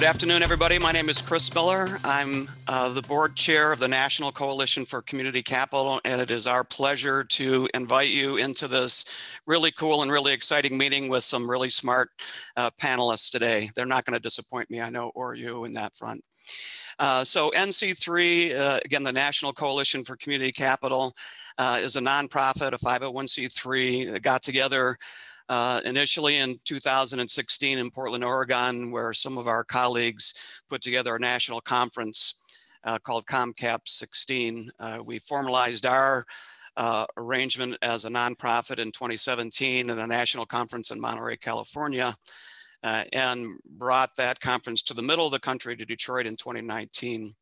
[0.00, 0.78] Good afternoon, everybody.
[0.78, 1.98] My name is Chris Miller.
[2.04, 6.46] I'm uh, the board chair of the National Coalition for Community Capital, and it is
[6.46, 9.04] our pleasure to invite you into this
[9.44, 12.08] really cool and really exciting meeting with some really smart
[12.56, 13.68] uh, panelists today.
[13.76, 16.24] They're not going to disappoint me, I know, or you in that front.
[16.98, 21.12] Uh, so NC3, uh, again, the National Coalition for Community Capital,
[21.58, 24.96] uh, is a nonprofit, a 501c3 that got together
[25.50, 30.32] uh, initially in 2016 in Portland, Oregon, where some of our colleagues
[30.68, 32.40] put together a national conference
[32.84, 34.70] uh, called ComCap 16.
[34.78, 36.24] Uh, we formalized our
[36.76, 42.14] uh, arrangement as a nonprofit in 2017 at a national conference in Monterey, California,
[42.84, 47.34] uh, and brought that conference to the middle of the country to Detroit in 2019.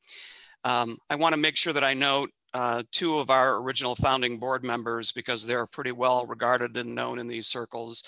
[0.64, 4.38] Um, I want to make sure that I note uh, two of our original founding
[4.38, 8.02] board members because they're pretty well regarded and known in these circles.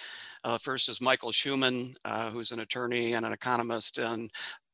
[0.45, 4.31] Uh, first is Michael Shuman, uh, who's an attorney and an economist and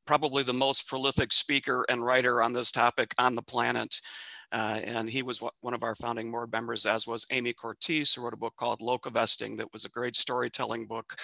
[0.07, 4.01] probably the most prolific speaker and writer on this topic on the planet.
[4.53, 8.23] Uh, and he was one of our founding board members, as was Amy Cortese, who
[8.23, 11.17] wrote a book called Locavesting that was a great storytelling book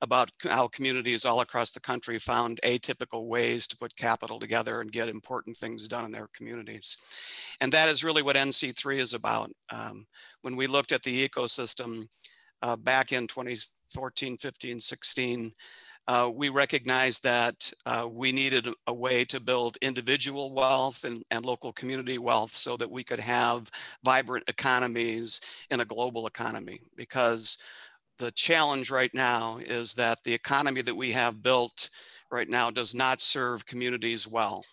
[0.00, 4.92] about how communities all across the country found atypical ways to put capital together and
[4.92, 6.96] get important things done in their communities.
[7.60, 9.50] And that is really what NC3 is about.
[9.72, 10.06] Um,
[10.42, 12.06] when we looked at the ecosystem
[12.62, 15.52] uh, back in 2014, 15, 16,
[16.08, 21.44] uh, we recognized that uh, we needed a way to build individual wealth and, and
[21.44, 23.70] local community wealth so that we could have
[24.02, 25.38] vibrant economies
[25.70, 26.80] in a global economy.
[26.96, 27.58] Because
[28.18, 31.90] the challenge right now is that the economy that we have built
[32.32, 34.64] right now does not serve communities well.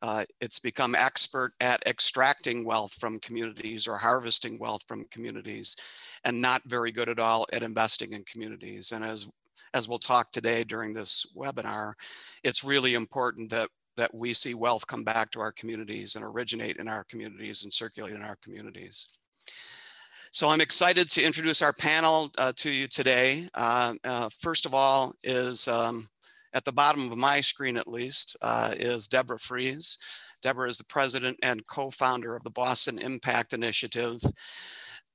[0.00, 5.74] Uh, it's become expert at extracting wealth from communities or harvesting wealth from communities
[6.22, 8.92] and not very good at all at investing in communities.
[8.92, 9.28] And as
[9.74, 11.94] as we'll talk today during this webinar,
[12.42, 16.76] it's really important that that we see wealth come back to our communities and originate
[16.76, 19.18] in our communities and circulate in our communities.
[20.30, 23.48] So I'm excited to introduce our panel uh, to you today.
[23.54, 26.08] Uh, uh, first of all is um,
[26.52, 29.98] at the bottom of my screen at least uh, is Deborah Frieze.
[30.42, 34.20] Deborah is the president and co-founder of the Boston Impact Initiative.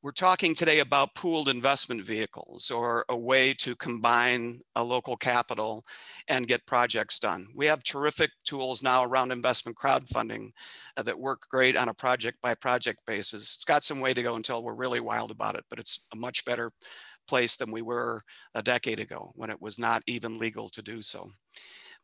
[0.03, 5.85] We're talking today about pooled investment vehicles or a way to combine a local capital
[6.27, 7.47] and get projects done.
[7.55, 10.51] We have terrific tools now around investment crowdfunding
[10.97, 13.55] uh, that work great on a project by project basis.
[13.55, 16.17] It's got some way to go until we're really wild about it, but it's a
[16.17, 16.73] much better
[17.25, 18.19] place than we were
[18.55, 21.29] a decade ago when it was not even legal to do so.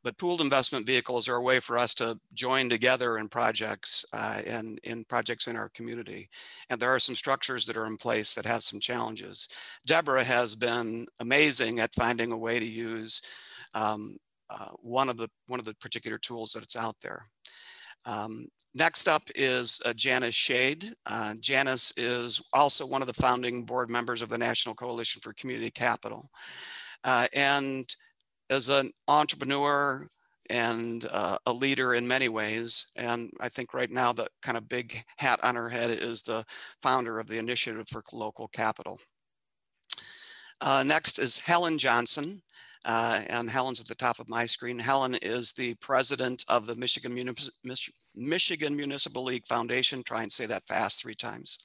[0.04, 4.42] But pooled investment vehicles are a way for us to join together in projects uh,
[4.46, 6.30] and in projects in our community.
[6.70, 9.48] And there are some structures that are in place that have some challenges.
[9.86, 13.22] Deborah has been amazing at finding a way to use
[13.74, 14.18] um,
[14.50, 17.22] uh, one of the one of the particular tools that's out there.
[18.06, 20.94] Um, next up is uh, Janice Shade.
[21.06, 25.34] Uh, Janice is also one of the founding board members of the National Coalition for
[25.34, 26.30] Community Capital.
[27.04, 27.94] Uh, and
[28.50, 30.08] as an entrepreneur
[30.50, 32.88] and uh, a leader in many ways.
[32.96, 36.44] And I think right now the kind of big hat on her head is the
[36.82, 39.00] founder of the Initiative for Local Capital.
[40.62, 42.42] Uh, next is Helen Johnson.
[42.86, 44.80] Uh, and Helen's at the top of my screen.
[44.80, 47.36] Helen is the president of the Michigan,
[48.16, 50.02] Michigan Municipal League Foundation.
[50.02, 51.60] Try and say that fast three times.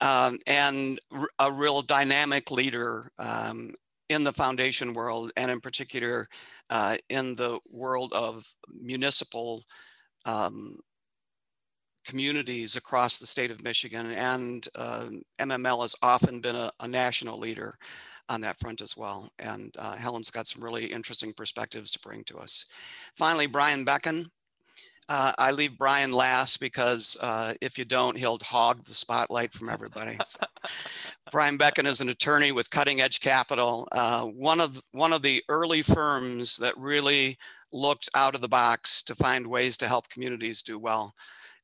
[0.00, 0.98] Um, and
[1.38, 3.72] a real dynamic leader um,
[4.12, 6.28] in the foundation world and in particular
[6.70, 9.62] uh, in the world of municipal
[10.24, 10.76] um,
[12.04, 15.08] communities across the state of Michigan and uh,
[15.38, 17.76] MML has often been a, a, national leader
[18.28, 19.30] on that front as well.
[19.38, 22.64] And uh, Helen's got some really interesting perspectives to bring to us.
[23.16, 24.26] Finally, Brian Beckon.
[25.08, 29.68] Uh, I leave Brian last because uh, if you don't, he'll hog the spotlight from
[29.68, 30.16] everybody.
[30.24, 30.40] So,
[31.30, 35.42] Brian Beckon is an attorney with Cutting Edge Capital, uh, one of one of the
[35.48, 37.36] early firms that really
[37.72, 41.12] looked out of the box to find ways to help communities do well.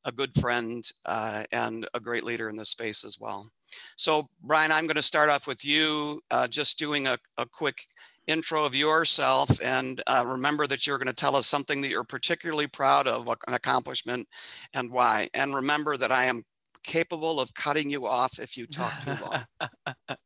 [0.05, 3.50] A good friend uh, and a great leader in this space as well.
[3.96, 7.79] So, Brian, I'm going to start off with you, uh, just doing a, a quick
[8.28, 12.04] intro of yourself and uh, remember that you're going to tell us something that you're
[12.04, 14.28] particularly proud of, an accomplishment
[14.75, 15.28] and why.
[15.34, 16.44] And remember that I am
[16.84, 19.44] capable of cutting you off if you talk too long.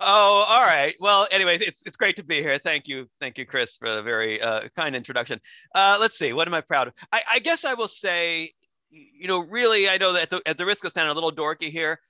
[0.00, 0.94] oh, all right.
[1.00, 2.58] Well, anyway, it's, it's great to be here.
[2.58, 3.06] Thank you.
[3.20, 5.40] Thank you, Chris, for a very uh, kind introduction.
[5.74, 6.94] Uh, let's see, what am I proud of?
[7.12, 8.52] I, I, guess I will say,
[8.90, 11.32] you know, really, I know that at the, at the risk of sounding a little
[11.32, 12.00] dorky here,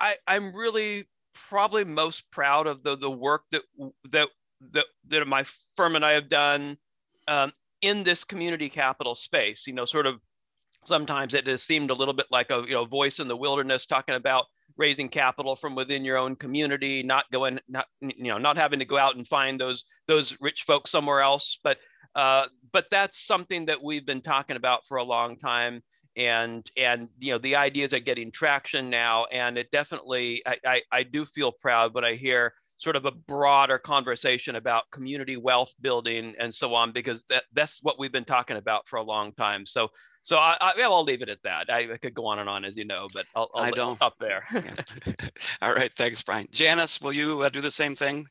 [0.00, 3.62] I, I'm really probably most proud of the, the work that,
[4.10, 4.28] that
[4.72, 5.44] that, that my
[5.76, 6.76] firm and I have done
[7.28, 7.52] um,
[7.82, 9.66] in this community capital space.
[9.66, 10.20] You know, sort of
[10.84, 13.86] sometimes it has seemed a little bit like a you know voice in the wilderness
[13.86, 14.46] talking about
[14.76, 18.84] raising capital from within your own community, not going, not you know, not having to
[18.84, 21.58] go out and find those those rich folks somewhere else.
[21.62, 21.78] But
[22.14, 25.82] uh, but that's something that we've been talking about for a long time
[26.16, 30.82] and and you know the ideas are getting traction now and it definitely I, I,
[30.92, 35.72] I do feel proud when i hear sort of a broader conversation about community wealth
[35.80, 39.32] building and so on because that that's what we've been talking about for a long
[39.32, 39.64] time.
[39.64, 39.90] So
[40.22, 41.70] so I, I will leave it at that.
[41.70, 43.90] I, I, could go on and on as you know but i'll, I'll, I will
[43.90, 44.44] i stop there.
[45.62, 45.92] All right.
[45.92, 46.48] Thanks brian.
[46.50, 48.26] Janice will you uh, do the same thing?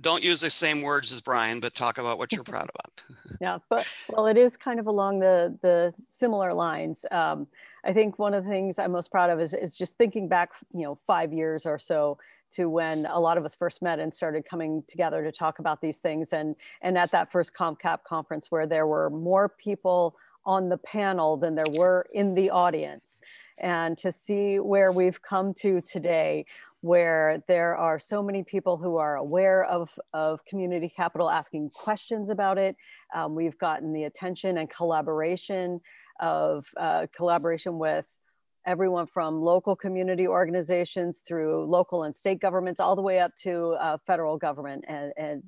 [0.00, 3.18] Don't use the same words as Brian, but talk about what you're proud about.
[3.40, 7.06] yeah, but well, it is kind of along the the similar lines.
[7.10, 7.46] Um,
[7.84, 10.50] I think one of the things I'm most proud of is is just thinking back,
[10.72, 12.18] you know, five years or so
[12.52, 15.80] to when a lot of us first met and started coming together to talk about
[15.80, 20.16] these things, and and at that first ComCap conference where there were more people
[20.46, 23.20] on the panel than there were in the audience
[23.58, 26.46] and to see where we've come to today
[26.80, 32.30] where there are so many people who are aware of, of community capital asking questions
[32.30, 32.76] about it.
[33.14, 35.80] Um, we've gotten the attention and collaboration
[36.20, 38.06] of uh, collaboration with
[38.68, 43.70] everyone from local community organizations through local and state governments all the way up to
[43.80, 45.42] uh, federal government and, and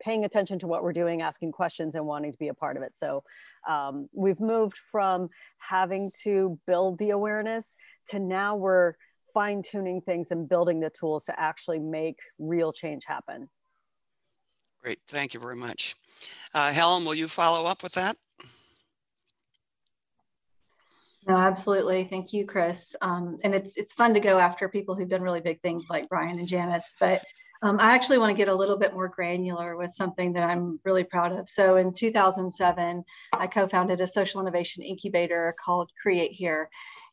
[0.00, 2.84] paying attention to what we're doing, asking questions and wanting to be a part of
[2.84, 2.94] it.
[2.94, 3.24] So
[3.68, 5.28] um, we've moved from
[5.58, 7.74] having to build the awareness
[8.10, 8.94] to now we're
[9.34, 13.48] fine tuning things and building the tools to actually make real change happen.
[14.80, 15.96] Great, thank you very much.
[16.54, 18.16] Uh, Helen, will you follow up with that?
[21.26, 22.04] No, absolutely.
[22.04, 22.96] Thank you, Chris.
[23.00, 26.08] Um, and it's it's fun to go after people who've done really big things like
[26.08, 26.94] Brian and Janice.
[26.98, 27.22] But
[27.62, 30.80] um, I actually want to get a little bit more granular with something that I'm
[30.84, 31.48] really proud of.
[31.48, 33.04] So in 2007,
[33.34, 36.68] I co-founded a social innovation incubator called Create Here.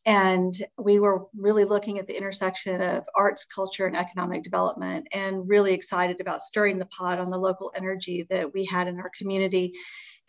[0.07, 5.47] And we were really looking at the intersection of arts, culture, and economic development, and
[5.47, 9.11] really excited about stirring the pot on the local energy that we had in our
[9.15, 9.75] community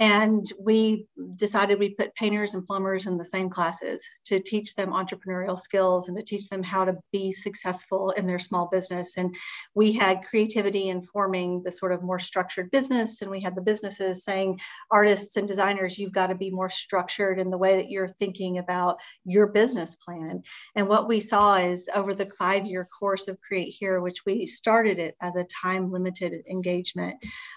[0.00, 1.06] and we
[1.36, 6.08] decided we put painters and plumbers in the same classes to teach them entrepreneurial skills
[6.08, 9.18] and to teach them how to be successful in their small business.
[9.18, 9.36] And
[9.74, 13.20] we had creativity informing the sort of more structured business.
[13.20, 14.58] And we had the businesses saying,
[14.90, 18.56] artists and designers, you've got to be more structured in the way that you're thinking
[18.56, 20.42] about your business plan.
[20.76, 24.46] And what we saw is over the five year course of Create Here, which we
[24.46, 27.16] started it as a time limited engagement,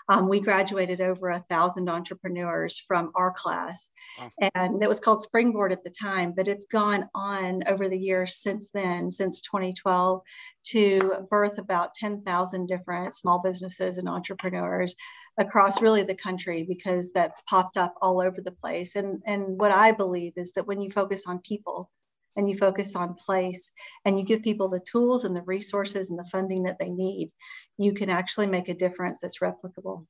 [0.10, 3.92] um, we graduated over a thousand entrepreneurs entrepreneurs from our class.
[4.20, 4.50] Wow.
[4.56, 8.36] And it was called Springboard at the time, but it's gone on over the years
[8.36, 10.22] since then, since 2012,
[10.66, 14.96] to birth about 10,000 different small businesses and entrepreneurs
[15.40, 18.96] across really the country because that's popped up all over the place.
[18.96, 21.90] And, and what I believe is that when you focus on people,
[22.36, 23.70] and you focus on place
[24.06, 27.32] and you give people the tools and the resources and the funding that they need,
[27.78, 30.08] you can actually make a difference that's replicable.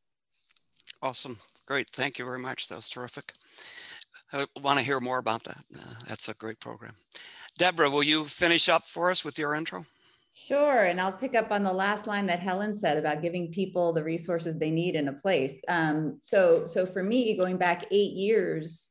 [1.01, 1.37] Awesome.
[1.65, 1.89] Great.
[1.89, 2.67] Thank you very much.
[2.67, 3.33] That was terrific.
[4.31, 5.57] I want to hear more about that.
[5.75, 6.93] Uh, that's a great program.
[7.57, 9.85] Deborah, will you finish up for us with your intro?
[10.33, 10.85] Sure.
[10.85, 14.03] And I'll pick up on the last line that Helen said about giving people the
[14.03, 15.61] resources they need in a place.
[15.67, 18.89] Um, so, so for me, going back eight years,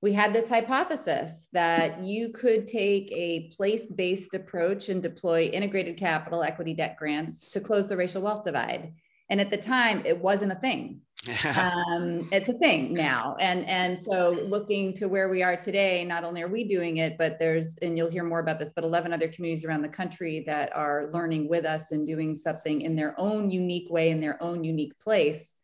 [0.00, 5.96] we had this hypothesis that you could take a place based approach and deploy integrated
[5.96, 8.92] capital equity debt grants to close the racial wealth divide.
[9.28, 11.00] And at the time, it wasn't a thing
[11.58, 16.24] um, it's a thing now and and so looking to where we are today not
[16.24, 19.12] only are we doing it but there's and you'll hear more about this but 11
[19.12, 23.14] other communities around the country that are learning with us and doing something in their
[23.18, 25.54] own unique way in their own unique place.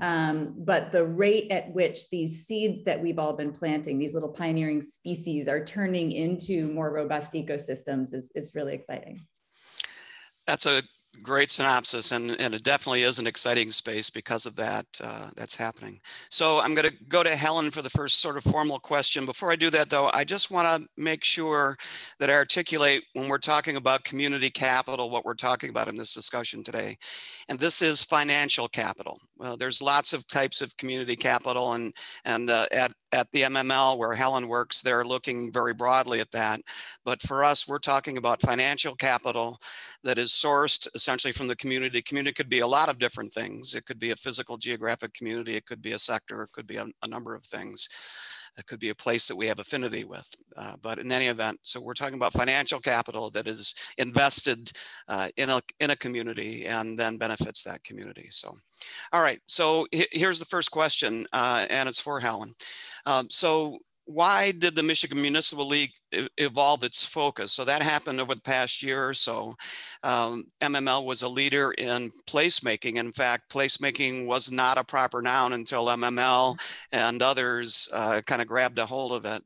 [0.00, 4.28] Um, but the rate at which these seeds that we've all been planting these little
[4.28, 9.20] pioneering species are turning into more robust ecosystems is, is really exciting.
[10.46, 10.82] That's a
[11.22, 15.54] great synopsis and, and it definitely is an exciting space because of that uh, that's
[15.54, 16.00] happening.
[16.30, 19.26] So i'm going to go to helen for the first sort of formal question.
[19.26, 21.76] Before i do that though i just want to make sure
[22.18, 26.14] that i articulate when we're talking about community capital what we're talking about in this
[26.14, 26.96] discussion today.
[27.48, 29.18] And this is financial capital.
[29.36, 33.98] Well there's lots of types of community capital and and uh, at at the MML
[33.98, 36.60] where Helen works, they're looking very broadly at that.
[37.04, 39.58] But for us, we're talking about financial capital
[40.04, 42.02] that is sourced essentially from the community.
[42.02, 43.74] Community could be a lot of different things.
[43.74, 45.56] It could be a physical geographic community.
[45.56, 46.42] It could be a sector.
[46.42, 47.88] It could be a, a number of things.
[48.58, 50.28] It could be a place that we have affinity with.
[50.58, 54.70] Uh, but in any event, so we're talking about financial capital that is invested
[55.08, 58.28] uh, in, a, in a community and then benefits that community.
[58.30, 58.52] So,
[59.14, 59.40] all right.
[59.46, 62.52] So here's the first question, uh, and it's for Helen.
[63.06, 63.78] Um, so
[64.10, 65.92] why did the Michigan Municipal League
[66.36, 67.52] evolve its focus?
[67.52, 69.54] So that happened over the past year or so.
[70.02, 72.96] Um, MML was a leader in placemaking.
[72.96, 76.58] In fact, placemaking was not a proper noun until MML
[76.90, 79.44] and others uh, kind of grabbed a hold of it.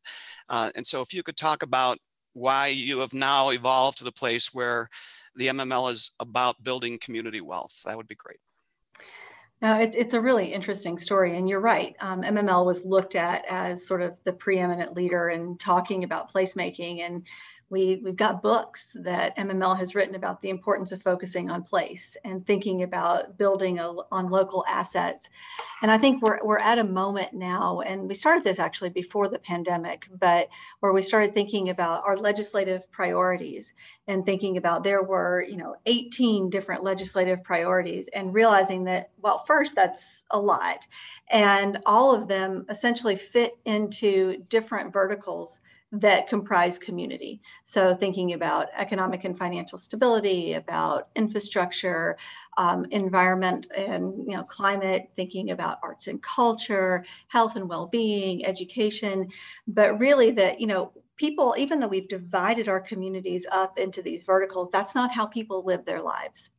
[0.48, 1.98] Uh, and so if you could talk about
[2.32, 4.88] why you have now evolved to the place where
[5.36, 8.38] the MML is about building community wealth, that would be great.
[9.64, 11.96] Now, it's, it's a really interesting story, and you're right.
[12.00, 17.00] Um, MML was looked at as sort of the preeminent leader in talking about placemaking,
[17.00, 17.26] and
[17.74, 22.16] we, we've got books that MML has written about the importance of focusing on place
[22.24, 25.28] and thinking about building a, on local assets.
[25.82, 29.28] And I think we're, we're at a moment now, and we started this actually before
[29.28, 33.72] the pandemic, but where we started thinking about our legislative priorities
[34.06, 39.40] and thinking about there were, you know, 18 different legislative priorities and realizing that, well,
[39.40, 40.86] first, that's a lot.
[41.28, 45.58] And all of them essentially fit into different verticals
[46.00, 47.40] that comprise community.
[47.64, 52.16] So thinking about economic and financial stability, about infrastructure,
[52.56, 59.28] um, environment and you know climate, thinking about arts and culture, health and well-being, education,
[59.68, 64.24] but really that you know people, even though we've divided our communities up into these
[64.24, 66.50] verticals, that's not how people live their lives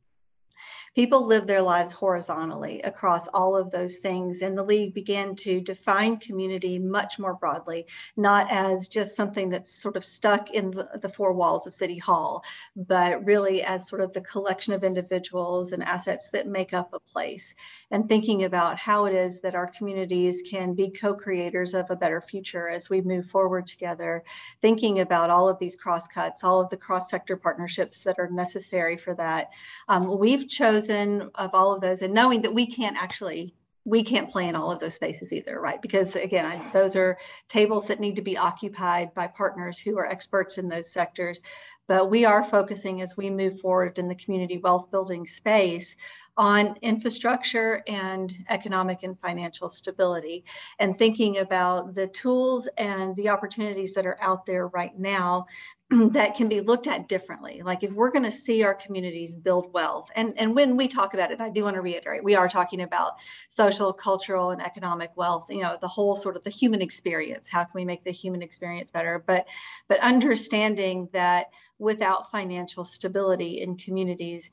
[0.95, 4.41] people live their lives horizontally across all of those things.
[4.41, 7.85] And the league began to define community much more broadly,
[8.15, 11.97] not as just something that's sort of stuck in the, the four walls of City
[11.97, 12.43] Hall,
[12.75, 16.99] but really as sort of the collection of individuals and assets that make up a
[16.99, 17.53] place.
[17.91, 22.21] And thinking about how it is that our communities can be co-creators of a better
[22.21, 24.23] future as we move forward together,
[24.61, 29.13] thinking about all of these crosscuts, all of the cross-sector partnerships that are necessary for
[29.15, 29.49] that.
[29.89, 33.53] Um, we've chosen of all of those and knowing that we can't actually
[33.87, 35.81] we can't play in all of those spaces either right?
[35.81, 40.07] Because again I, those are tables that need to be occupied by partners who are
[40.07, 41.39] experts in those sectors.
[41.87, 45.95] But we are focusing as we move forward in the community wealth building space
[46.37, 50.43] on infrastructure and economic and financial stability
[50.79, 55.45] and thinking about the tools and the opportunities that are out there right now
[55.89, 57.61] that can be looked at differently.
[57.63, 61.13] Like if we're going to see our communities build wealth, and, and when we talk
[61.13, 63.13] about it, I do want to reiterate, we are talking about
[63.47, 67.47] social, cultural, and economic wealth, you know, the whole sort of the human experience.
[67.47, 69.23] How can we make the human experience better?
[69.25, 69.47] But
[69.87, 74.49] but understanding that without financial stability in communities,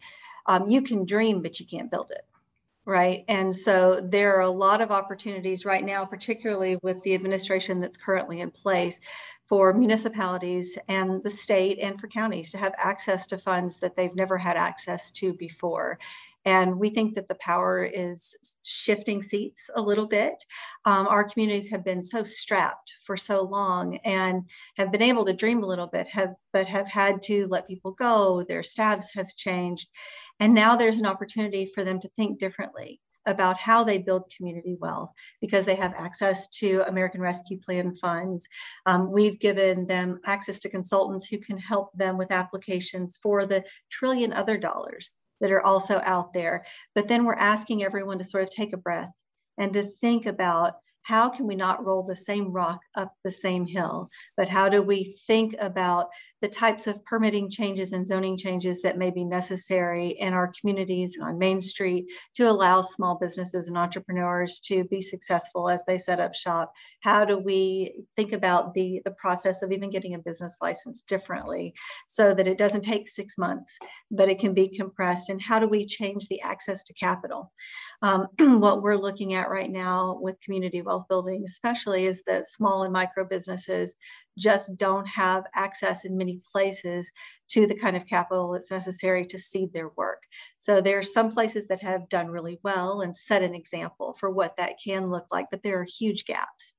[0.47, 2.25] um, you can dream, but you can't build it.
[2.85, 3.25] Right.
[3.29, 7.97] And so there are a lot of opportunities right now, particularly with the administration that's
[7.97, 9.01] currently in place
[9.49, 14.17] for municipalities and the state and for counties to have access to funds that they've
[14.17, 15.99] never had access to before.
[16.45, 18.35] And we think that the power is
[18.65, 20.45] shifting seats a little bit.
[20.85, 25.33] Um, our communities have been so strapped for so long and have been able to
[25.33, 28.43] dream a little bit, have but have had to let people go.
[28.43, 29.89] Their staffs have changed.
[30.43, 34.77] And now there's an opportunity for them to think differently about how they build community
[34.81, 38.49] wealth because they have access to American Rescue Plan funds.
[38.85, 43.63] Um, we've given them access to consultants who can help them with applications for the
[43.89, 46.67] trillion other dollars that are also out there.
[46.97, 49.13] But then we're asking everyone to sort of take a breath
[49.59, 53.67] and to think about how can we not roll the same rock up the same
[53.67, 56.09] hill, but how do we think about
[56.43, 61.17] the types of permitting changes and zoning changes that may be necessary in our communities
[61.23, 66.19] on Main Street to allow small businesses and entrepreneurs to be successful as they set
[66.19, 66.73] up shop?
[67.01, 71.75] How do we think about the, the process of even getting a business license differently
[72.09, 73.79] so that it doesn't take six months,
[74.11, 75.29] but it can be compressed?
[75.29, 77.53] And how do we change the access to capital?
[78.03, 82.83] Um, what we're looking at right now with community wealth building, especially, is that small
[82.83, 83.95] and micro businesses
[84.39, 87.11] just don't have access in many places
[87.49, 90.23] to the kind of capital that's necessary to seed their work.
[90.59, 94.31] So there are some places that have done really well and set an example for
[94.31, 96.75] what that can look like, but there are huge gaps.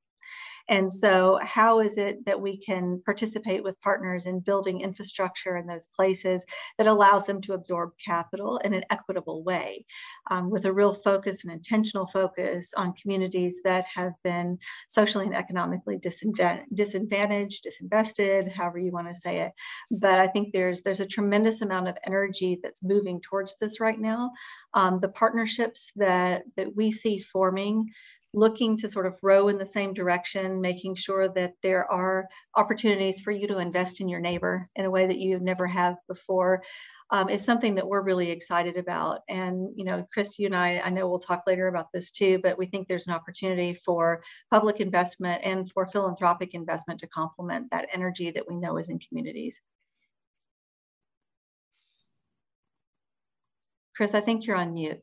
[0.70, 5.68] And so, how is it that we can participate with partners in building infrastructure in
[5.68, 6.46] those places
[6.78, 9.86] that allows them to absorb capital in an equitable way,
[10.32, 15.36] um, with a real focus and intentional focus on communities that have been socially and
[15.36, 19.52] economically disadvantaged, disinvested, however you want to say it.
[19.92, 24.00] But I think there's there's a tremendous amount of energy that's moving towards this right
[24.00, 24.32] now.
[24.74, 27.90] Um, the partnerships that that we see forming
[28.34, 32.26] looking to sort of row in the same direction, making sure that there are
[32.56, 35.96] opportunities for you to invest in your neighbor in a way that you never have
[36.08, 36.64] before
[37.12, 39.22] um, is something that we're really excited about.
[39.30, 42.40] And, you know, Chris, you and I, I know we'll talk later about this too,
[42.42, 47.70] but we think there's an opportunity for public investment and for philanthropic investment to complement
[47.70, 49.62] that energy that we know is in communities.
[53.96, 55.02] Chris, I think you're on mute.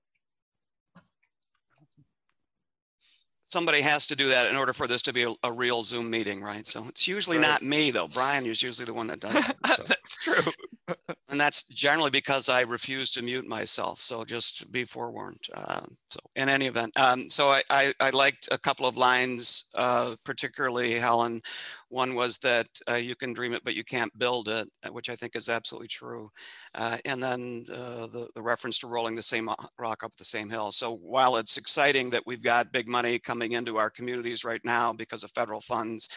[3.51, 6.09] Somebody has to do that in order for this to be a, a real Zoom
[6.11, 6.67] meeting, right?
[6.67, 7.47] So it's usually right.
[7.47, 8.09] not me though.
[8.09, 9.57] Brian is usually the one that does it.
[9.69, 9.83] So.
[9.89, 10.95] that's true.
[11.29, 14.01] And that's generally because I refuse to mute myself.
[14.01, 15.47] So just be forewarned.
[15.55, 19.71] Uh, so in any event, um, so I, I, I, liked a couple of lines,
[19.77, 21.41] uh, particularly Helen,
[21.89, 25.11] one was that uh, you can dream it, but you can't build it, uh, which
[25.11, 26.29] I think is absolutely true.
[26.75, 29.49] Uh, and then uh, the, the reference to rolling the same
[29.79, 30.73] rock up the same hill.
[30.73, 34.93] So while it's exciting that we've got big money coming into our communities right now
[34.93, 36.09] because of federal funds,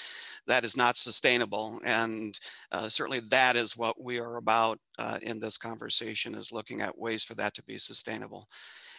[0.48, 1.80] that is not sustainable.
[1.84, 2.38] And
[2.88, 7.24] certainly that is what we are about uh, in this conversation is looking at ways
[7.24, 8.48] for that to be sustainable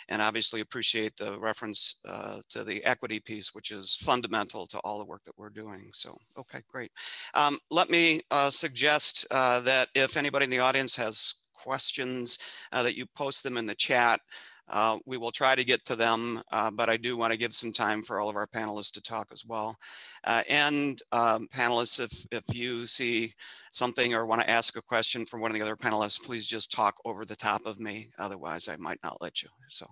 [0.08, 4.98] and obviously appreciate the reference uh, to the equity piece, which is fundamental to all
[4.98, 5.90] the work that we're doing.
[5.92, 6.90] So, okay, great.
[7.34, 12.38] Um, let me uh, suggest uh, that if anybody in the audience has questions,
[12.72, 14.20] uh, that you post them in the chat.
[14.68, 17.54] Uh, we will try to get to them, uh, but I do want to give
[17.54, 19.76] some time for all of our panelists to talk as well.
[20.24, 23.32] Uh, and um, panelists, if, if you see
[23.72, 26.72] something or want to ask a question from one of the other panelists, please just
[26.72, 28.08] talk over the top of me.
[28.18, 29.48] Otherwise, I might not let you.
[29.68, 29.86] So.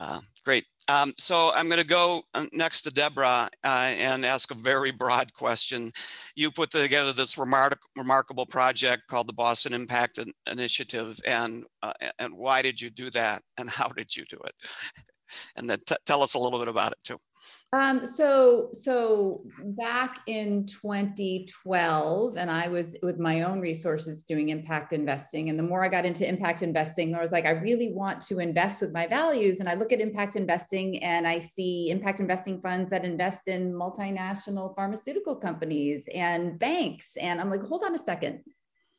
[0.00, 0.64] Uh, great.
[0.88, 4.92] Um, so I'm going to go uh, next to Deborah uh, and ask a very
[4.92, 5.90] broad question.
[6.36, 12.32] You put together this remark remarkable project called the Boston Impact Initiative, and uh, and
[12.34, 14.52] why did you do that, and how did you do it?
[15.56, 17.18] And then tell us a little bit about it too.
[17.72, 24.92] Um, so, so back in 2012, and I was with my own resources doing impact
[24.92, 25.50] investing.
[25.50, 28.38] And the more I got into impact investing, I was like, I really want to
[28.38, 29.60] invest with my values.
[29.60, 33.72] And I look at impact investing and I see impact investing funds that invest in
[33.72, 37.16] multinational pharmaceutical companies and banks.
[37.20, 38.40] And I'm like, hold on a second.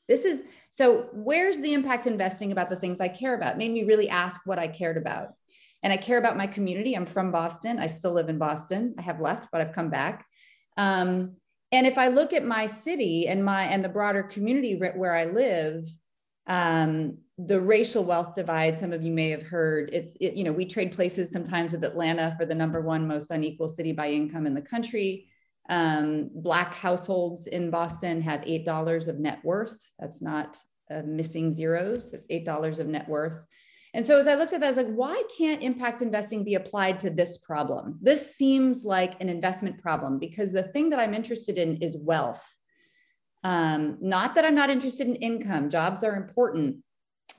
[0.08, 3.60] This is so where's the impact investing about the things I care about?
[3.60, 5.36] Made me really ask what I cared about
[5.84, 6.94] and I care about my community.
[6.96, 7.80] I'm from Boston.
[7.80, 8.96] I still live in Boston.
[8.98, 10.26] I have left, but I've come back.
[10.78, 11.36] Um,
[11.72, 15.26] and if I look at my city and my and the broader community where I
[15.26, 15.86] live,
[16.48, 18.78] um, the racial wealth divide.
[18.78, 19.92] Some of you may have heard.
[19.94, 23.32] It's it, you know we trade places sometimes with Atlanta for the number one most
[23.32, 25.28] unequal city by income in the country.
[25.70, 29.80] Um, black households in Boston have eight dollars of net worth.
[30.00, 30.58] That's not
[30.92, 32.12] uh, missing zeros.
[32.12, 33.38] That's eight dollars of net worth.
[33.94, 36.56] And so as I looked at that, I was like, why can't impact investing be
[36.56, 37.98] applied to this problem?
[38.02, 42.44] This seems like an investment problem because the thing that I'm interested in is wealth.
[43.44, 46.78] Um, not that I'm not interested in income, jobs are important,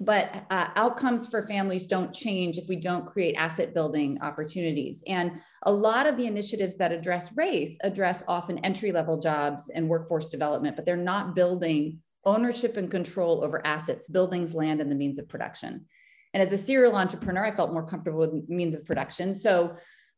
[0.00, 5.04] but uh, outcomes for families don't change if we don't create asset building opportunities.
[5.06, 9.88] And a lot of the initiatives that address race address often entry level jobs and
[9.88, 14.96] workforce development, but they're not building ownership and control over assets, buildings, land, and the
[14.96, 15.86] means of production.
[16.32, 19.34] And as a serial entrepreneur, I felt more comfortable with means of production.
[19.34, 19.74] So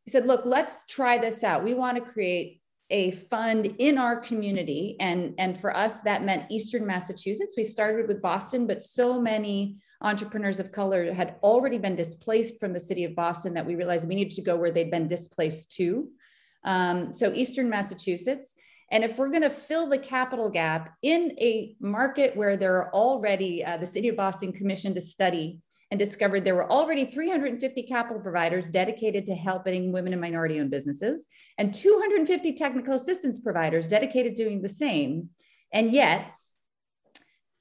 [0.06, 1.64] we said, look, let's try this out.
[1.64, 4.96] We want to create a fund in our community.
[5.00, 7.54] And, and for us, that meant Eastern Massachusetts.
[7.56, 12.74] We started with Boston, but so many entrepreneurs of color had already been displaced from
[12.74, 15.72] the city of Boston that we realized we needed to go where they'd been displaced
[15.76, 16.08] to.
[16.64, 18.54] Um, so Eastern Massachusetts.
[18.90, 22.92] And if we're going to fill the capital gap in a market where there are
[22.92, 25.60] already, uh, the city of Boston commissioned a study
[25.92, 30.70] and discovered there were already 350 capital providers dedicated to helping women and minority owned
[30.70, 31.26] businesses
[31.58, 35.28] and 250 technical assistance providers dedicated to doing the same.
[35.70, 36.32] And yet,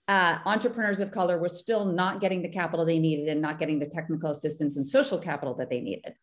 [0.07, 3.79] uh, entrepreneurs of color were still not getting the capital they needed and not getting
[3.79, 6.13] the technical assistance and social capital that they needed.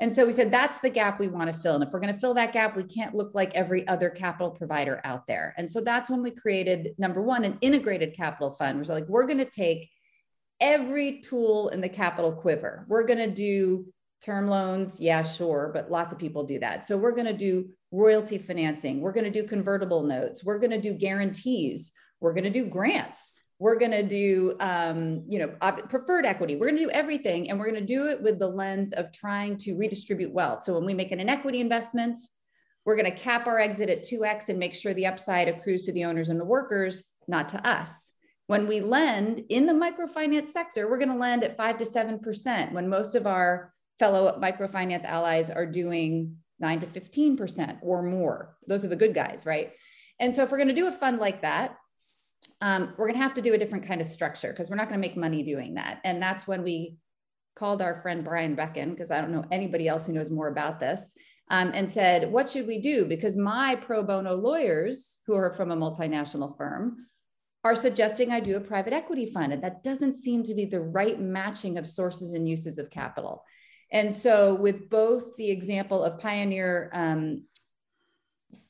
[0.00, 1.74] And so we said, that's the gap we want to fill.
[1.74, 4.52] And if we're going to fill that gap, we can't look like every other capital
[4.52, 5.54] provider out there.
[5.58, 8.78] And so that's when we created, number one, an integrated capital fund.
[8.78, 9.90] We're like, we're going to take
[10.60, 12.84] every tool in the capital quiver.
[12.88, 13.86] We're going to do
[14.24, 16.86] term loans, yeah, sure, but lots of people do that.
[16.86, 19.00] So we're going to do royalty financing.
[19.00, 20.44] We're going to do convertible notes.
[20.44, 21.92] We're going to do guarantees.
[22.20, 23.32] We're going to do grants.
[23.60, 25.48] We're going to do, um, you know,
[25.88, 26.56] preferred equity.
[26.56, 29.12] We're going to do everything, and we're going to do it with the lens of
[29.12, 30.62] trying to redistribute wealth.
[30.62, 32.16] So when we make an equity investment,
[32.84, 35.92] we're going to cap our exit at 2x and make sure the upside accrues to
[35.92, 38.12] the owners and the workers, not to us.
[38.48, 42.72] When we lend in the microfinance sector, we're going to lend at five to 7%
[42.72, 48.56] when most of our fellow microfinance allies are doing 9 to 15% or more.
[48.66, 49.72] Those are the good guys, right?
[50.18, 51.76] And so if we're going to do a fund like that,
[52.62, 54.88] um, we're going to have to do a different kind of structure because we're not
[54.88, 56.00] going to make money doing that.
[56.04, 56.96] And that's when we
[57.54, 60.80] called our friend Brian Beckon, because I don't know anybody else who knows more about
[60.80, 61.12] this,
[61.50, 63.04] um, and said, What should we do?
[63.04, 67.08] Because my pro bono lawyers, who are from a multinational firm,
[67.68, 69.52] are suggesting I do a private equity fund.
[69.52, 73.44] And that doesn't seem to be the right matching of sources and uses of capital.
[73.92, 77.44] And so, with both the example of Pioneer, um,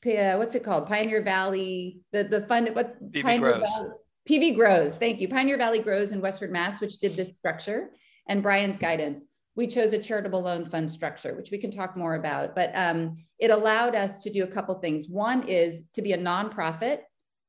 [0.03, 0.87] what's it called?
[0.87, 3.69] Pioneer Valley, the, the fund, what PV Pioneer Grows.
[3.69, 3.89] Valley,
[4.29, 5.27] PV Grows, thank you.
[5.27, 7.89] Pioneer Valley Grows in Western, Mass, which did this structure,
[8.27, 9.25] and Brian's guidance.
[9.55, 12.55] We chose a charitable loan fund structure, which we can talk more about.
[12.55, 15.09] But um, it allowed us to do a couple things.
[15.09, 16.99] One is to be a nonprofit,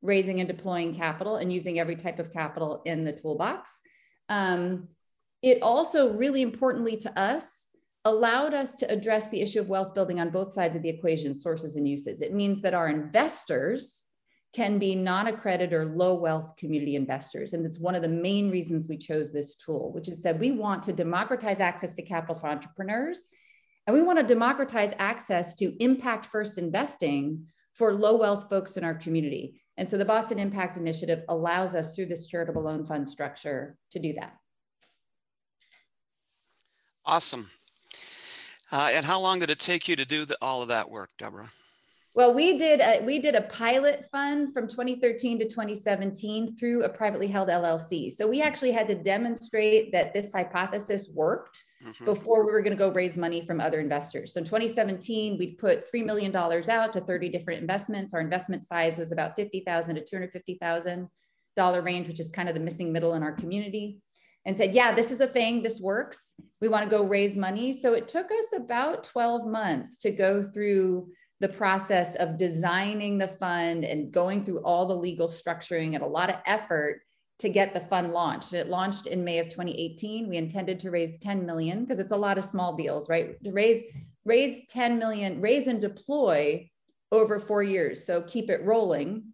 [0.03, 3.83] raising and deploying capital and using every type of capital in the toolbox.
[4.29, 4.89] Um,
[5.43, 7.69] it also, really importantly to us,
[8.05, 11.35] allowed us to address the issue of wealth building on both sides of the equation,
[11.35, 12.23] sources and uses.
[12.23, 14.05] It means that our investors
[14.53, 17.53] can be non-accredited or low wealth community investors.
[17.53, 20.51] And it's one of the main reasons we chose this tool, which is that we
[20.51, 23.29] want to democratize access to capital for entrepreneurs.
[23.87, 28.83] And we want to democratize access to impact first investing for low wealth folks in
[28.83, 29.61] our community.
[29.81, 33.99] And so the Boston Impact Initiative allows us through this charitable loan fund structure to
[33.99, 34.37] do that.
[37.07, 37.49] Awesome.
[38.71, 41.09] Uh, and how long did it take you to do the, all of that work,
[41.17, 41.49] Deborah?
[42.15, 46.89] Well, we did a, we did a pilot fund from 2013 to 2017 through a
[46.89, 48.11] privately held LLC.
[48.11, 52.05] So we actually had to demonstrate that this hypothesis worked Mhm.
[52.05, 54.35] before we were going to go raise money from other investors.
[54.35, 58.13] So in 2017, we put $3 million out to 30 different investments.
[58.13, 62.93] Our investment size was about 50,000 to $250,000 range, which is kind of the missing
[62.93, 64.01] middle in our community
[64.45, 66.35] and said, yeah, this is a thing, this works.
[66.61, 67.73] We want to go raise money.
[67.73, 71.09] So it took us about 12 months to go through
[71.41, 76.07] the process of designing the fund and going through all the legal structuring and a
[76.07, 77.01] lot of effort
[77.39, 78.53] to get the fund launched.
[78.53, 80.29] It launched in May of 2018.
[80.29, 83.43] We intended to raise 10 million because it's a lot of small deals, right?
[83.43, 83.83] To raise
[84.27, 86.69] raise 10 million, raise and deploy
[87.11, 88.05] over 4 years.
[88.05, 89.33] So keep it rolling.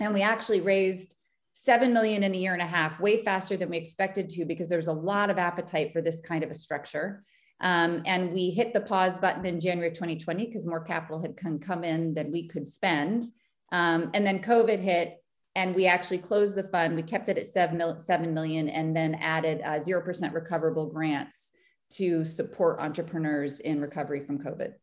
[0.00, 1.14] And we actually raised
[1.52, 4.68] 7 million in a year and a half, way faster than we expected to because
[4.68, 7.24] there was a lot of appetite for this kind of a structure.
[7.60, 11.84] Um, and we hit the pause button in January 2020 because more capital had come,
[11.84, 13.24] in than we could spend.
[13.72, 15.22] Um, and then COVID hit
[15.54, 16.94] and we actually closed the fund.
[16.94, 21.50] We kept it at 7, mil, 7 million and then added uh, 0% recoverable grants
[21.90, 24.74] to support entrepreneurs in recovery from COVID.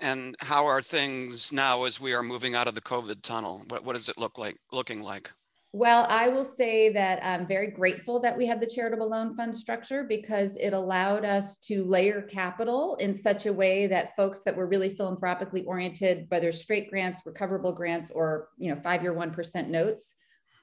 [0.00, 3.64] And how are things now as we are moving out of the COVID tunnel?
[3.68, 5.32] What, what does it look like, looking like?
[5.72, 9.54] Well, I will say that I'm very grateful that we had the charitable loan fund
[9.54, 14.56] structure because it allowed us to layer capital in such a way that folks that
[14.56, 19.68] were really philanthropically oriented, whether straight grants, recoverable grants, or you know five-year one percent
[19.68, 20.14] notes,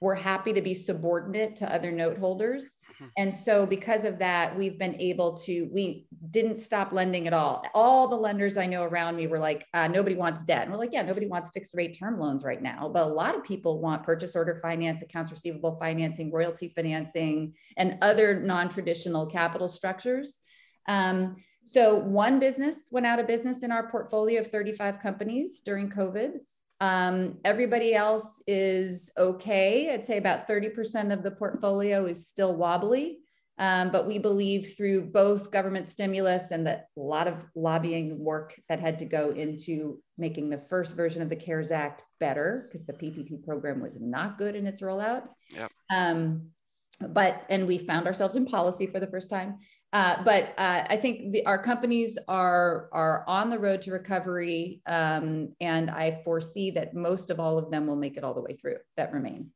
[0.06, 2.78] were happy to be subordinate to other note holders.
[3.02, 3.12] Mhm.
[3.18, 7.66] And so because of that, we've been able to, we didn't stop lending at all.
[7.74, 10.62] All the lenders I know around me were like, uh, nobody wants debt.
[10.62, 12.88] And we're like, yeah, nobody wants fixed rate term loans right now.
[12.88, 17.98] But a lot of people want purchase order finance, accounts receivable financing, royalty financing, and
[18.04, 20.40] other non-traditional capital structures.
[20.88, 25.90] Um, so one business went out of business in our portfolio of 35 companies during
[25.90, 26.34] COVID.
[26.82, 29.94] Um, everybody else is okay.
[29.94, 33.20] I'd say about 30% of the portfolio is still wobbly.
[33.58, 38.60] Um, but we believe through both government stimulus and that a lot of lobbying work
[38.68, 42.86] that had to go into making the first version of the CARES Act better because
[42.86, 45.30] the PPP program was not good in its rollout.
[45.56, 45.72] Yep.
[45.94, 46.50] Um,
[47.00, 49.60] but and we found ourselves in policy for the first time.
[49.94, 54.82] Uh, but uh, I think the, our companies are are on the road to recovery,
[54.88, 58.42] um, and I foresee that most of all of them will make it all the
[58.42, 59.52] way through that remain.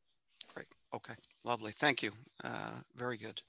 [0.54, 0.68] Great.
[0.94, 1.14] Okay.
[1.46, 1.72] Lovely.
[1.72, 2.12] Thank you.
[2.44, 3.42] Uh, very good.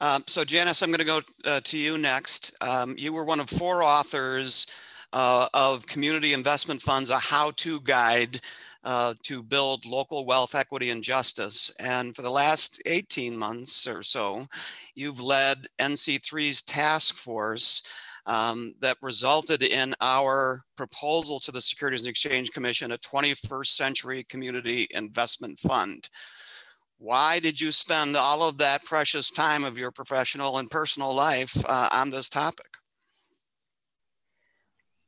[0.00, 2.54] Um, so Janice, I'm going to go uh, to you next.
[2.62, 4.66] Um, you were one of four authors
[5.12, 8.40] uh, of Community Investment Funds, a how-to guide
[8.86, 11.72] uh, to build local wealth, equity, and justice.
[11.80, 14.46] And for the last 18 months or so,
[14.94, 17.82] you've led NC3's task force
[18.26, 24.24] um, that resulted in our proposal to the Securities and Exchange Commission, a 21st century
[24.28, 26.08] community investment fund.
[26.98, 31.56] Why did you spend all of that precious time of your professional and personal life
[31.68, 32.75] uh, on this topic?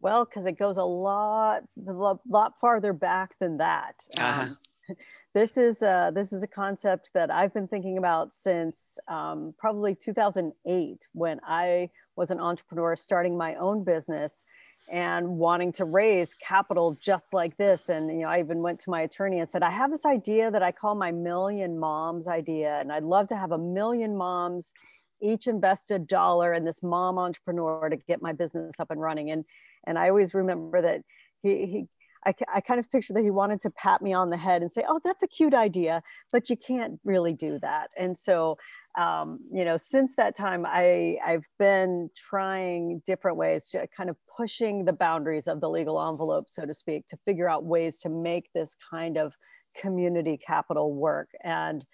[0.01, 1.93] Well, because it goes a lot, a
[2.29, 3.95] lot farther back than that.
[4.19, 4.55] Uh-huh.
[4.89, 4.97] Um,
[5.35, 9.95] this is a, this is a concept that I've been thinking about since um, probably
[9.95, 14.45] 2008 when I was an entrepreneur starting my own business
[14.91, 18.91] and wanting to raise capital just like this and you know i even went to
[18.91, 22.79] my attorney and said i have this idea that i call my million moms idea
[22.81, 24.73] and i'd love to have a million moms
[25.21, 29.31] each invest a dollar in this mom entrepreneur to get my business up and running
[29.31, 29.45] and
[29.87, 31.03] and i always remember that
[31.43, 31.89] he, he
[32.27, 34.71] I, I kind of picture that he wanted to pat me on the head and
[34.71, 36.03] say, "Oh, that's a cute idea,"
[36.33, 37.91] but you can't really do that.
[37.97, 38.59] And so,
[38.97, 44.17] um, you know, since that time, I I've been trying different ways to kind of
[44.37, 48.09] pushing the boundaries of the legal envelope, so to speak, to figure out ways to
[48.09, 49.37] make this kind of
[49.81, 51.85] community capital work and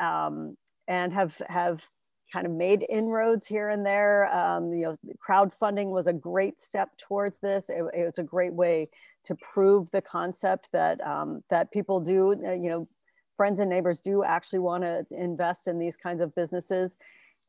[0.00, 0.56] um,
[0.88, 1.82] and have have
[2.32, 4.32] kind of made inroads here and there.
[4.34, 7.68] Um, you know, crowdfunding was a great step towards this.
[7.68, 8.88] It, it's a great way
[9.24, 12.32] to prove the concept that um, that people do.
[12.32, 12.88] Uh, you know,
[13.36, 16.96] friends and neighbors do actually want to invest in these kinds of businesses,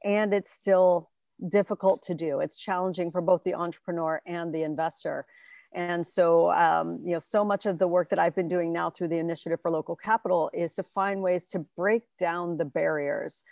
[0.04, 1.10] and it's still
[1.50, 2.40] difficult to do.
[2.40, 5.26] It's challenging for both the entrepreneur and the investor.
[5.74, 8.90] And so, um, you know, so much of the work that I've been doing now
[8.90, 13.44] through the Initiative for Local Capital is to find ways to break down the barriers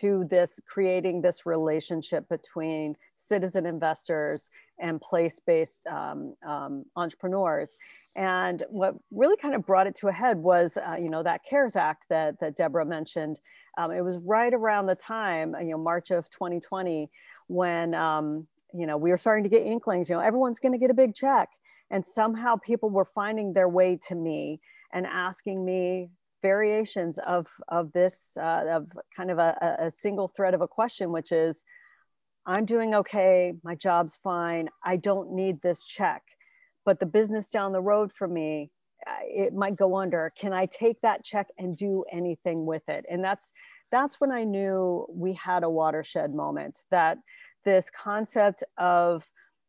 [0.00, 7.76] to this creating this relationship between citizen investors and place-based um, um, entrepreneurs.
[8.14, 11.44] And what really kind of brought it to a head was uh, you know that
[11.48, 13.40] cares act that, that deborah mentioned.
[13.76, 17.10] Um, it was right around the time you know march of 2020
[17.46, 20.78] when um, you know we were starting to get inklings you know everyone's going to
[20.78, 21.50] get a big check.
[21.90, 24.60] And somehow people were finding their way to me
[24.92, 26.10] and asking me
[26.42, 31.10] variations of of this uh, of kind of a, a single thread of a question
[31.12, 31.64] which is
[32.46, 36.22] i'm doing okay my job's fine i don't need this check
[36.84, 38.70] but the business down the road for me
[39.22, 40.32] it might go under.
[40.36, 43.04] Can i take that check and do anything with it?
[43.08, 43.52] And that's
[43.90, 47.18] that's when i knew we had a watershed moment that
[47.64, 49.24] this concept of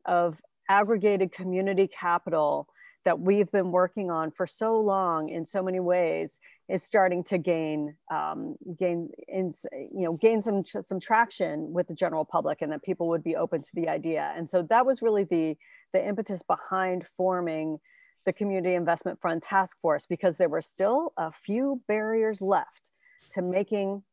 [0.05, 2.67] of aggregated community capital
[3.05, 7.37] that we've been working on for so long in so many ways is starting to
[7.37, 12.71] gain um, gain in, you know gain some some traction with the general public and
[12.71, 14.33] that people would be open to the idea.
[14.35, 15.57] And so that was really the
[15.93, 17.79] the impetus behind forming
[18.25, 22.91] the community investment fund task force because there were still a few barriers left
[23.31, 24.03] to making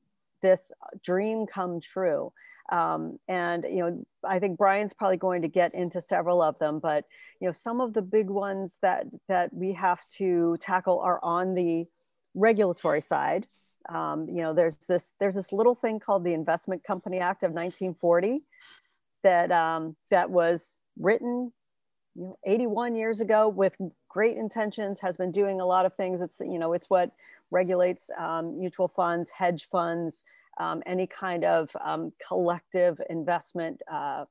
[0.46, 2.32] this dream come true
[2.70, 6.78] um, and you know, I think Brian's probably going to get into several of them,
[6.80, 7.04] but
[7.40, 11.54] you know, some of the big ones that that we have to tackle are on
[11.54, 11.86] the
[12.34, 13.46] regulatory side.
[13.88, 17.52] Um, you know, there's this there's this little thing called the Investment Company Act of
[17.52, 18.42] 1940
[19.22, 21.52] that um, that was written
[22.16, 23.76] you know, 81 years ago with
[24.08, 27.10] great intentions has been doing a lot of things it's you know it's what
[27.50, 30.22] regulates um, mutual funds hedge funds
[30.58, 34.24] um, any kind of um, collective investment uh,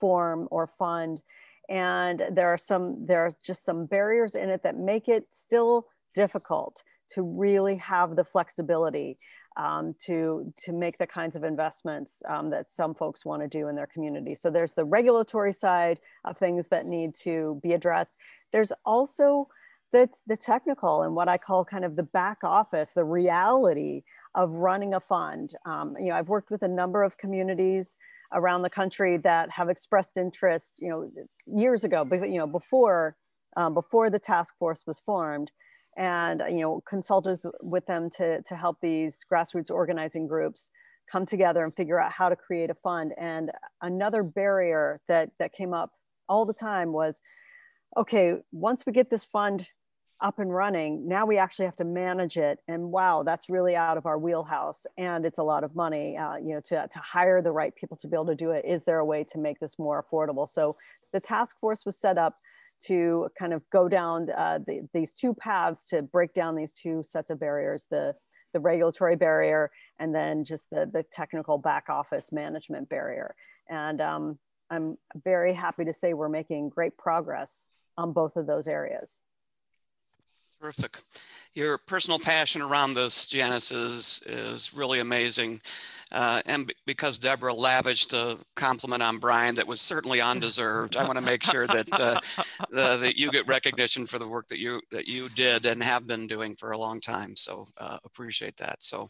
[0.00, 1.22] form or fund.
[1.68, 5.86] And there are some, there are just some barriers in it that make it still
[6.14, 9.18] difficult to really have the flexibility
[9.56, 13.68] um, to, to make the kinds of investments um, that some folks want to do
[13.68, 14.34] in their community.
[14.34, 18.18] So there's the regulatory side of things that need to be addressed.
[18.52, 19.48] There's also
[19.92, 24.02] the, the technical and what I call kind of the back office, the reality
[24.34, 25.54] of running a fund.
[25.66, 27.96] Um, you know, I've worked with a number of communities
[28.32, 31.10] around the country that have expressed interest, you know,
[31.46, 33.16] years ago, but you know, before
[33.56, 35.50] um, before the task force was formed,
[35.96, 40.70] and you know, consulted with them to to help these grassroots organizing groups
[41.10, 43.12] come together and figure out how to create a fund.
[43.18, 43.50] And
[43.82, 45.90] another barrier that that came up
[46.28, 47.20] all the time was,
[47.96, 49.68] okay, once we get this fund
[50.22, 53.96] up and running now we actually have to manage it and wow that's really out
[53.96, 57.40] of our wheelhouse and it's a lot of money uh, you know to, to hire
[57.42, 58.64] the right people to be able to do it.
[58.64, 60.48] Is there a way to make this more affordable?
[60.48, 60.76] So
[61.12, 62.36] the task force was set up
[62.86, 67.02] to kind of go down uh, the, these two paths to break down these two
[67.02, 68.14] sets of barriers the
[68.52, 73.34] the regulatory barrier and then just the, the technical back office management barrier.
[73.68, 74.38] And um,
[74.70, 79.20] i'm very happy to say we're making great progress on both of those areas
[80.60, 80.98] Terrific.
[81.54, 85.58] Your personal passion around this, Janice, is, is really amazing.
[86.12, 91.16] Uh, and because Deborah lavished a compliment on Brian that was certainly undeserved, I want
[91.16, 92.20] to make sure that uh,
[92.70, 96.06] the, that you get recognition for the work that you that you did and have
[96.06, 97.36] been doing for a long time.
[97.36, 98.82] So uh, appreciate that.
[98.82, 99.06] So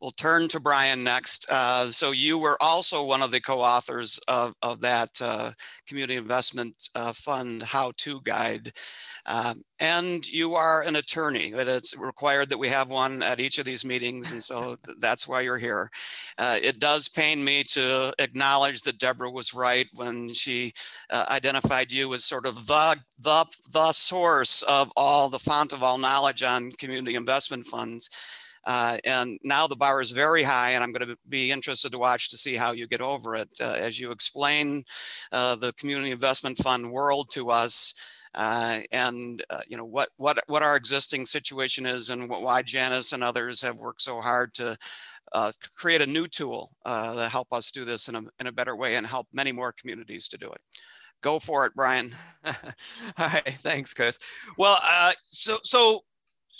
[0.00, 1.50] we'll turn to Brian next.
[1.50, 5.52] Uh, so you were also one of the co-authors of, of that uh,
[5.86, 8.72] community investment uh, fund how-to guide.
[9.26, 11.52] Um, and you are an attorney.
[11.54, 15.42] It's required that we have one at each of these meetings, and so that's why
[15.42, 15.90] you're here.
[16.38, 20.72] Uh, it does pain me to acknowledge that Deborah was right when she
[21.10, 25.82] uh, identified you as sort of the, the, the source of all the font of
[25.82, 28.10] all knowledge on community investment funds.
[28.64, 31.98] Uh, and now the bar is very high and I'm going to be interested to
[31.98, 33.48] watch to see how you get over it.
[33.60, 34.84] Uh, as you explain
[35.32, 37.94] uh, the community investment fund world to us,
[38.34, 43.12] uh, and uh, you know what what what our existing situation is and why Janice
[43.12, 44.76] and others have worked so hard to
[45.32, 48.52] uh, create a new tool uh, to help us do this in a, in a
[48.52, 50.60] better way and help many more communities to do it.
[51.22, 52.14] Go for it, Brian.
[52.44, 52.52] All
[53.18, 54.18] right, thanks, Chris.
[54.58, 56.00] Well, uh, so so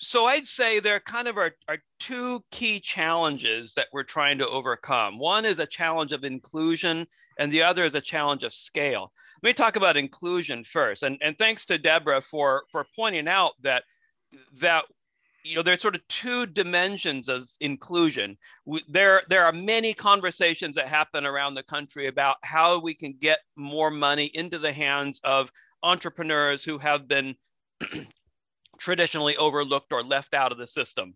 [0.03, 4.49] so I'd say there kind of are, are two key challenges that we're trying to
[4.49, 5.19] overcome.
[5.19, 7.07] One is a challenge of inclusion,
[7.39, 9.13] and the other is a challenge of scale.
[9.43, 11.03] Let me talk about inclusion first.
[11.03, 13.83] And, and thanks to Deborah for, for pointing out that,
[14.61, 14.85] that
[15.43, 18.39] you know, there's sort of two dimensions of inclusion.
[18.65, 23.15] We, there, there are many conversations that happen around the country about how we can
[23.15, 25.51] get more money into the hands of
[25.83, 27.35] entrepreneurs who have been
[28.79, 31.15] traditionally overlooked or left out of the system.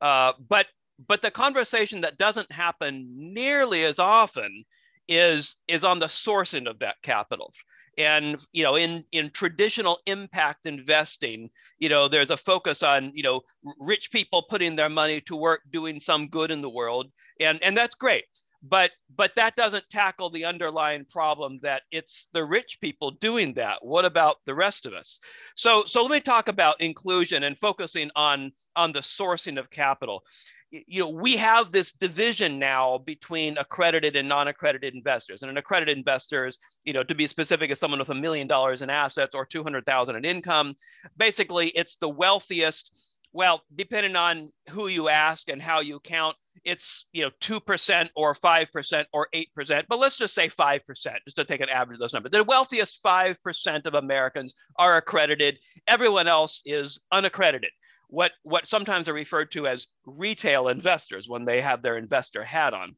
[0.00, 0.66] Uh, but,
[1.06, 4.64] but the conversation that doesn't happen nearly as often
[5.08, 7.52] is is on the sourcing of that capital.
[7.98, 13.22] And you know in in traditional impact investing you know there's a focus on you
[13.22, 13.40] know
[13.80, 17.76] rich people putting their money to work doing some good in the world and and
[17.76, 18.24] that's great.
[18.62, 23.78] But but that doesn't tackle the underlying problem that it's the rich people doing that.
[23.84, 25.18] What about the rest of us?
[25.54, 30.24] So so let me talk about inclusion and focusing on on the sourcing of capital
[30.70, 35.42] you know, we have this division now between accredited and non-accredited investors.
[35.42, 38.46] And an accredited investor is, you know, to be specific, is someone with a million
[38.46, 40.74] dollars in assets or 200,000 in income.
[41.16, 43.12] Basically, it's the wealthiest.
[43.32, 48.10] Well, depending on who you ask and how you count, it's you know two percent
[48.16, 49.86] or five percent or eight percent.
[49.88, 52.32] But let's just say five percent, just to take an average of those numbers.
[52.32, 55.58] The wealthiest five percent of Americans are accredited.
[55.86, 57.70] Everyone else is unaccredited
[58.08, 62.74] what what sometimes are referred to as retail investors when they have their investor hat
[62.74, 62.96] on.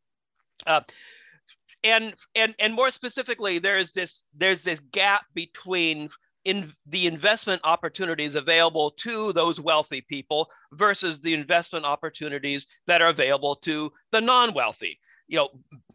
[0.67, 0.81] Uh,
[1.85, 6.09] and and and more specifically, there's this there's this gap between
[6.45, 13.09] in the investment opportunities available to those wealthy people versus the investment opportunities that are
[13.09, 14.99] available to the non-wealthy.
[15.27, 15.49] You know,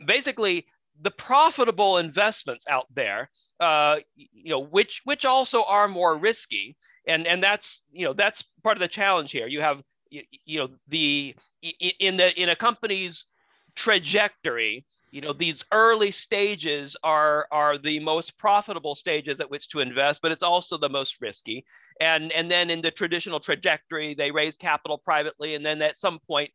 [0.05, 0.67] basically
[1.01, 7.27] the profitable investments out there, uh, you know, which which also are more risky, and
[7.27, 9.47] and that's you know that's part of the challenge here.
[9.47, 11.35] You have you, you know the
[11.99, 13.25] in the in a company's
[13.75, 19.79] trajectory you know these early stages are are the most profitable stages at which to
[19.79, 21.65] invest but it's also the most risky.
[22.01, 26.19] And and then in the traditional trajectory they raise capital privately and then at some
[26.27, 26.49] point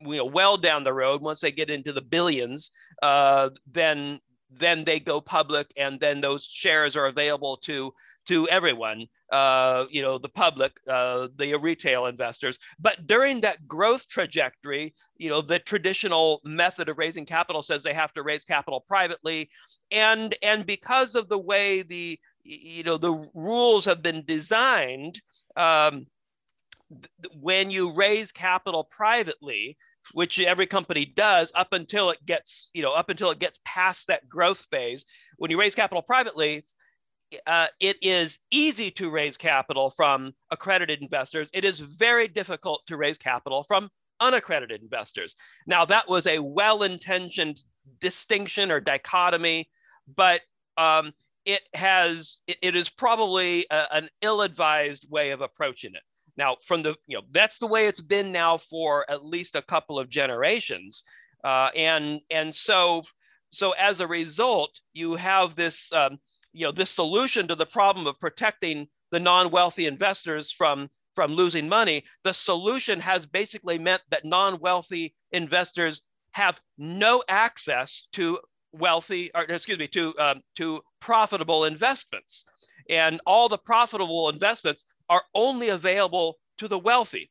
[0.00, 2.70] you know well down the road once they get into the billions
[3.02, 7.92] uh, then then they go public and then those shares are available to
[8.26, 12.58] to everyone, uh, you know, the public, uh, the retail investors.
[12.78, 17.94] But during that growth trajectory, you know, the traditional method of raising capital says they
[17.94, 19.50] have to raise capital privately,
[19.90, 25.20] and and because of the way the you know the rules have been designed.
[25.56, 26.06] Um,
[27.40, 29.76] when you raise capital privately,
[30.12, 34.06] which every company does up until it gets, you know, up until it gets past
[34.08, 35.04] that growth phase.
[35.38, 36.64] When you raise capital privately,
[37.46, 41.50] uh, it is easy to raise capital from accredited investors.
[41.52, 45.34] It is very difficult to raise capital from unaccredited investors.
[45.66, 47.62] Now, that was a well intentioned
[48.00, 49.68] distinction or dichotomy,
[50.16, 50.40] but
[50.76, 51.12] um,
[51.44, 56.02] it has it, it is probably a, an ill-advised way of approaching it.
[56.36, 59.62] Now, from the you know that's the way it's been now for at least a
[59.62, 61.04] couple of generations,
[61.44, 63.04] uh, and and so
[63.50, 66.18] so as a result, you have this um,
[66.54, 71.68] you know this solution to the problem of protecting the non-wealthy investors from from losing
[71.68, 76.02] money the solution has basically meant that non-wealthy investors
[76.34, 78.38] have no access to
[78.74, 82.44] wealthy or excuse me to um, to profitable investments.
[82.90, 87.30] And all the profitable investments are only available to the wealthy.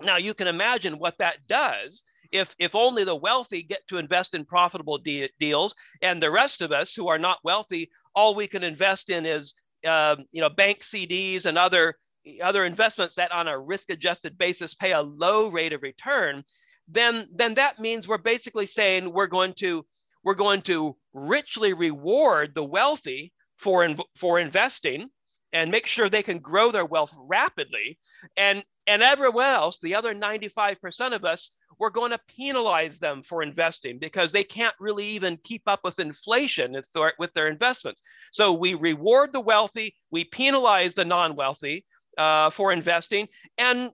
[0.00, 4.34] Now you can imagine what that does if if only the wealthy get to invest
[4.34, 8.46] in profitable de- deals and the rest of us who are not wealthy all we
[8.46, 9.54] can invest in is
[9.86, 11.94] uh, you know bank cds and other
[12.42, 16.42] other investments that on a risk adjusted basis pay a low rate of return
[16.88, 19.84] then then that means we're basically saying we're going to
[20.24, 25.08] we're going to richly reward the wealthy for in, for investing
[25.52, 27.98] and make sure they can grow their wealth rapidly.
[28.36, 33.42] And and everyone else the other 95% of us we're going to penalize them for
[33.42, 36.76] investing because they can't really even keep up with inflation
[37.18, 38.02] with their investments.
[38.32, 41.84] So we reward the wealthy we penalize the non-wealthy
[42.16, 43.90] uh, for investing and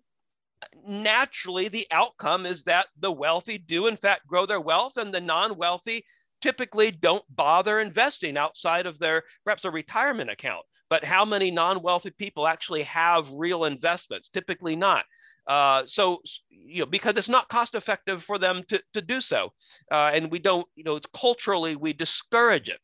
[0.86, 5.20] naturally the outcome is that the wealthy do in fact grow their wealth and the
[5.20, 6.04] non-wealthy
[6.40, 10.64] typically don't bother investing outside of their perhaps a retirement account.
[10.90, 14.28] But how many non-wealthy people actually have real investments?
[14.28, 15.04] Typically not
[15.46, 19.52] uh, so you know because it's not cost effective for them to, to do so
[19.90, 22.80] uh, and we don't you know it's culturally we discourage it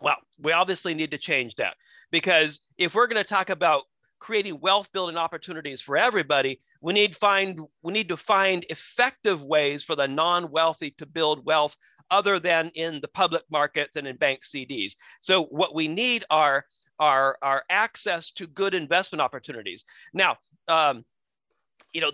[0.00, 1.74] well we obviously need to change that
[2.10, 3.82] because if we're going to talk about
[4.18, 9.84] creating wealth building opportunities for everybody we need find we need to find effective ways
[9.84, 11.76] for the non-wealthy to build wealth
[12.10, 14.92] other than in the public markets and in bank CDs.
[15.20, 16.64] So what we need are
[16.98, 19.84] are, are access to good investment opportunities.
[20.14, 20.36] Now,
[20.66, 21.04] um,
[21.96, 22.12] you know,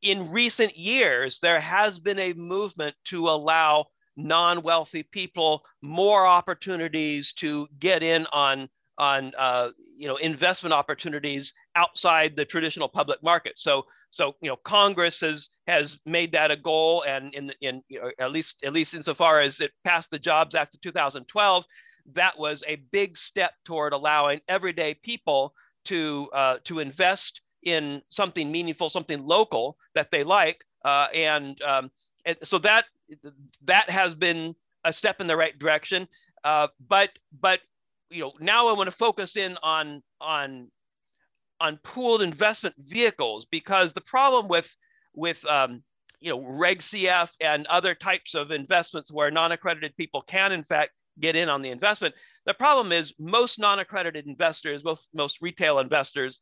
[0.00, 7.66] in recent years, there has been a movement to allow non-wealthy people more opportunities to
[7.80, 13.58] get in on on uh, you know investment opportunities outside the traditional public market.
[13.58, 18.00] So so you know Congress has has made that a goal, and in in you
[18.00, 21.64] know, at least at least insofar as it passed the Jobs Act of 2012,
[22.12, 25.54] that was a big step toward allowing everyday people
[25.86, 31.90] to uh, to invest in something meaningful, something local that they like, uh, and, um,
[32.24, 32.84] and so that
[33.64, 34.54] that has been
[34.84, 36.08] a step in the right direction.
[36.44, 37.60] Uh, but but
[38.10, 40.70] you know, now I want to focus in on on
[41.60, 44.74] on pooled investment vehicles because the problem with
[45.14, 45.82] with um,
[46.20, 50.92] you know Reg CF and other types of investments where non-accredited people can in fact
[51.20, 52.14] get in on the investment.
[52.46, 56.40] The problem is most non-accredited investors, most most retail investors,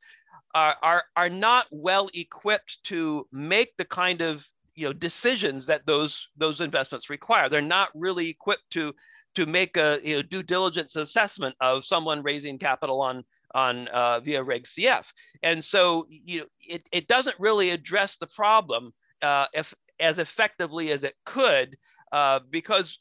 [0.55, 5.87] are are, are not well equipped to make the kind of you know decisions that
[5.87, 7.49] those those investments require.
[7.49, 8.95] They're not really equipped to
[9.35, 13.25] to make a you know, due diligence assessment of someone raising capital on
[13.55, 15.07] on uh, via Reg CF.
[15.43, 20.91] And so you know, it, it doesn't really address the problem uh, if, as effectively
[20.91, 21.77] as it could
[22.13, 22.99] uh, because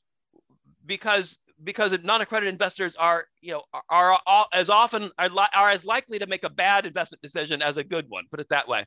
[0.86, 5.86] because because non-accredited investors are you know are, are as often are, li- are as
[5.86, 8.86] likely to make a bad investment decision as a good one put it that way.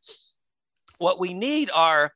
[0.98, 2.12] What we need are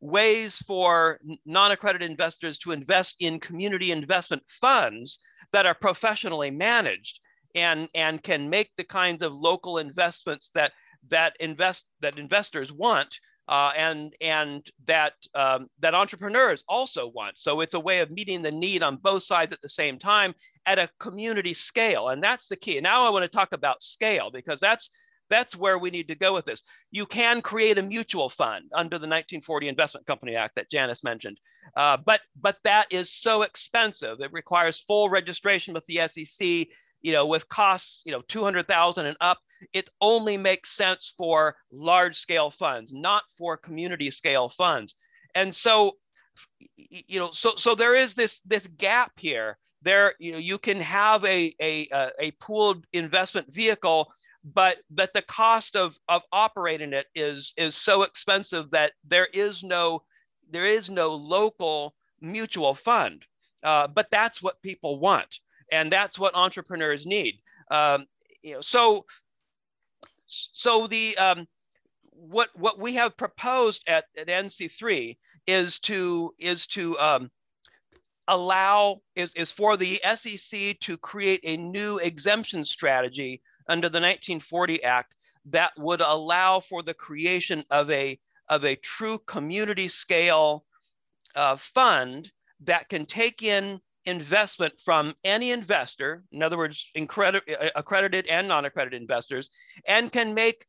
[0.00, 5.18] ways for non-accredited investors to invest in community investment funds
[5.52, 7.20] that are professionally managed
[7.54, 10.72] and, and can make the kinds of local investments that
[11.08, 13.18] that invest that investors want
[13.48, 17.38] uh, and and that um, that entrepreneurs also want.
[17.38, 20.34] So it's a way of meeting the need on both sides at the same time
[20.66, 22.80] at a community scale, and that's the key.
[22.80, 24.90] Now I want to talk about scale because that's
[25.28, 26.62] that's where we need to go with this.
[26.90, 31.38] You can create a mutual fund under the 1940 Investment Company Act that Janice mentioned,
[31.76, 34.20] uh, but but that is so expensive.
[34.20, 36.68] It requires full registration with the SEC.
[37.06, 39.38] You know, with costs, you know, 200,000 and up,
[39.72, 44.94] it only makes sense for large scale funds, not for community scale funds.
[45.34, 45.96] And so,
[46.76, 49.58] you know, so so there is this this gap here.
[49.82, 51.88] There, you know, you can have a a
[52.18, 54.12] a pooled investment vehicle
[54.54, 59.62] but but the cost of of operating it is is so expensive that there is
[59.64, 60.02] no
[60.50, 63.24] there is no local mutual fund
[63.64, 65.40] uh, but that's what people want
[65.70, 67.38] and that's what entrepreneurs need.
[67.70, 68.06] Um,
[68.42, 69.04] you know so
[70.28, 71.48] so the um,
[72.10, 77.30] what what we have proposed at, at nc3 is to is to um,
[78.28, 84.82] allow is, is for the sec to create a new exemption strategy under the 1940
[84.82, 85.14] Act
[85.46, 90.64] that would allow for the creation of a, of a true community scale
[91.34, 98.48] uh, fund that can take in investment from any investor, in other words, accredited and
[98.48, 99.50] non-accredited investors,
[99.86, 100.66] and can make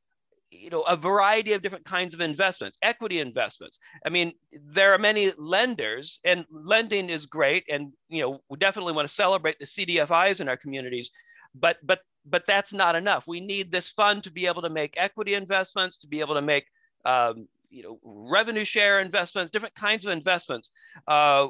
[0.50, 4.98] you know a variety of different kinds of investments equity investments i mean there are
[4.98, 9.66] many lenders and lending is great and you know we definitely want to celebrate the
[9.66, 11.12] cdfis in our communities
[11.54, 13.26] but but but that's not enough.
[13.28, 16.42] We need this fund to be able to make equity investments, to be able to
[16.42, 16.66] make
[17.06, 20.72] um, you know, revenue share investments, different kinds of investments
[21.08, 21.48] uh,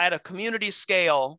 [0.00, 1.38] at a community scale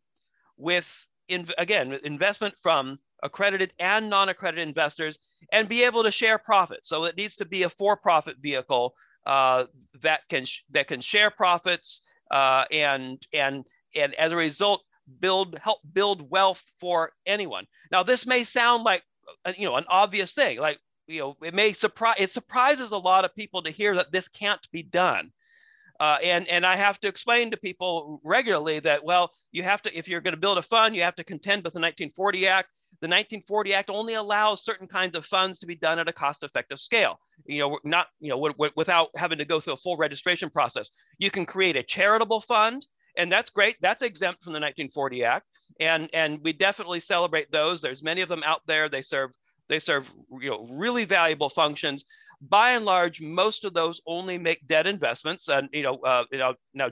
[0.57, 0.87] with,
[1.27, 5.19] in, again, investment from accredited and non-accredited investors
[5.51, 6.87] and be able to share profits.
[6.87, 8.93] So it needs to be a for-profit vehicle
[9.25, 9.65] uh,
[10.01, 12.01] that can that can share profits
[12.31, 14.81] uh, and and and as a result
[15.19, 17.65] build help build wealth for anyone.
[17.91, 19.03] Now this may sound like
[19.45, 22.97] uh, you know an obvious thing, like you know it may surprise it surprises a
[22.97, 25.31] lot of people to hear that this can't be done.
[26.01, 29.97] Uh, and and I have to explain to people regularly that well you have to
[29.97, 32.69] if you're going to build a fund you have to contend with the 1940 Act
[33.01, 36.79] the 1940 Act only allows certain kinds of funds to be done at a cost-effective
[36.79, 37.19] scale.
[37.45, 40.51] You know, not you know w- w- without having to go through a full registration
[40.51, 40.91] process.
[41.17, 42.85] You can create a charitable fund,
[43.17, 43.77] and that's great.
[43.81, 45.47] That's exempt from the 1940 Act,
[45.79, 47.81] and and we definitely celebrate those.
[47.81, 48.89] There's many of them out there.
[48.89, 49.31] They serve
[49.67, 52.05] they serve you know really valuable functions.
[52.41, 56.39] By and large, most of those only make debt investments, and you know, uh, you
[56.39, 56.89] know, now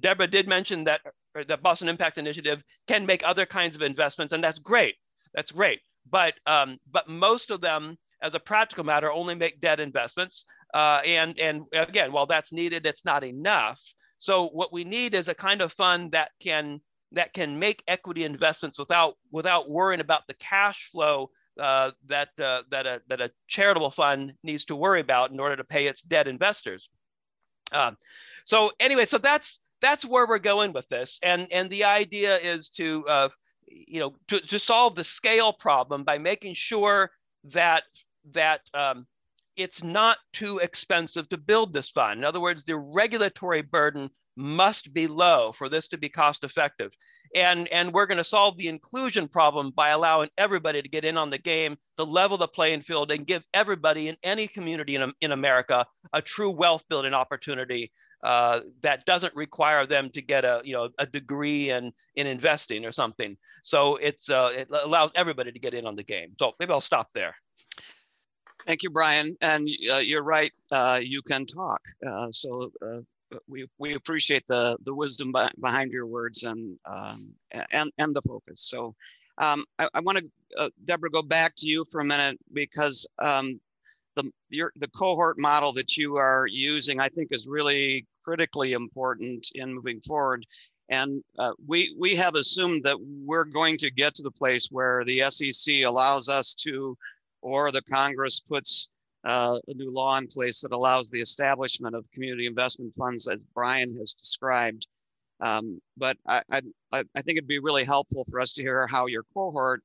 [0.00, 1.00] Deborah did mention that
[1.46, 4.96] the Boston Impact Initiative can make other kinds of investments, and that's great.
[5.32, 5.80] That's great.
[6.10, 10.44] But um, but most of them, as a practical matter, only make debt investments.
[10.74, 13.80] Uh, and and again, while that's needed, it's not enough.
[14.18, 16.80] So what we need is a kind of fund that can
[17.12, 21.30] that can make equity investments without without worrying about the cash flow
[21.60, 25.56] uh, that uh, that a that a charitable fund needs to worry about in order
[25.56, 26.88] to pay its debt investors.
[27.72, 27.96] Um,
[28.44, 32.70] so anyway, so that's that's where we're going with this, and and the idea is
[32.70, 33.28] to uh,
[33.70, 37.10] you know, to, to solve the scale problem by making sure
[37.44, 37.84] that
[38.32, 39.06] that um,
[39.56, 42.20] it's not too expensive to build this fund.
[42.20, 46.92] In other words, the regulatory burden must be low for this to be cost effective.
[47.34, 51.16] And, and we're going to solve the inclusion problem by allowing everybody to get in
[51.16, 55.12] on the game, to level the playing field, and give everybody in any community in,
[55.20, 60.60] in America a true wealth building opportunity uh, that doesn't require them to get a
[60.62, 63.36] you know a degree in in investing or something.
[63.62, 66.34] So it's uh, it allows everybody to get in on the game.
[66.38, 67.34] So maybe I'll stop there.
[68.66, 69.36] Thank you, Brian.
[69.40, 70.52] And uh, you're right.
[70.70, 71.80] Uh, you can talk.
[72.06, 73.00] Uh, so uh,
[73.48, 77.28] we we appreciate the the wisdom behind your words and um,
[77.72, 78.62] and and the focus.
[78.62, 78.94] So
[79.38, 83.60] um, I, I want to Deborah go back to you for a minute because um,
[84.16, 89.50] the your, the cohort model that you are using, I think, is really critically important
[89.54, 90.44] in moving forward.
[90.88, 95.04] And uh, we we have assumed that we're going to get to the place where
[95.04, 96.96] the SEC allows us to,
[97.42, 98.88] or the Congress puts
[99.24, 103.42] uh, a new law in place that allows the establishment of community investment funds, as
[103.54, 104.86] Brian has described.
[105.40, 106.62] Um, but I, I,
[106.92, 109.82] I think it'd be really helpful for us to hear how your cohort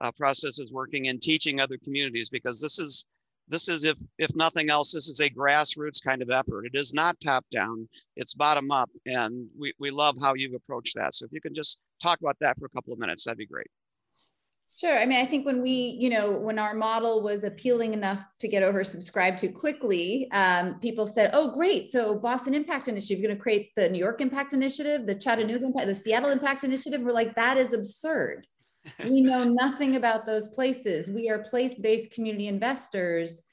[0.00, 3.06] uh, process is working in teaching other communities because this is
[3.48, 6.66] this is if if nothing else this is a grassroots kind of effort.
[6.66, 10.94] It is not top down it's bottom up and we, we love how you've approached
[10.96, 11.14] that.
[11.14, 13.46] So if you can just talk about that for a couple of minutes that'd be
[13.46, 13.70] great
[14.82, 14.98] Sure.
[14.98, 18.48] I mean, I think when we, you know, when our model was appealing enough to
[18.48, 21.88] get oversubscribed to quickly, um, people said, "Oh, great!
[21.88, 25.66] So Boston Impact Initiative, you're going to create the New York Impact Initiative, the Chattanooga
[25.66, 28.48] Impact, the Seattle Impact Initiative." We're like, "That is absurd
[29.08, 31.08] we know nothing about those places.
[31.08, 33.44] We are place-based community investors,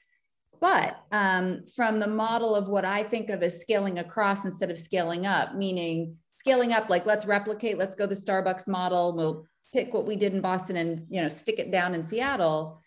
[0.59, 4.79] but um, from the model of what I think of as scaling across instead of
[4.79, 9.15] scaling up, meaning scaling up, like let's replicate, let's go the Starbucks model.
[9.15, 12.81] We'll pick what we did in Boston and you know stick it down in Seattle.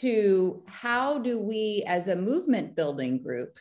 [0.00, 3.58] To how do we, as a movement building group,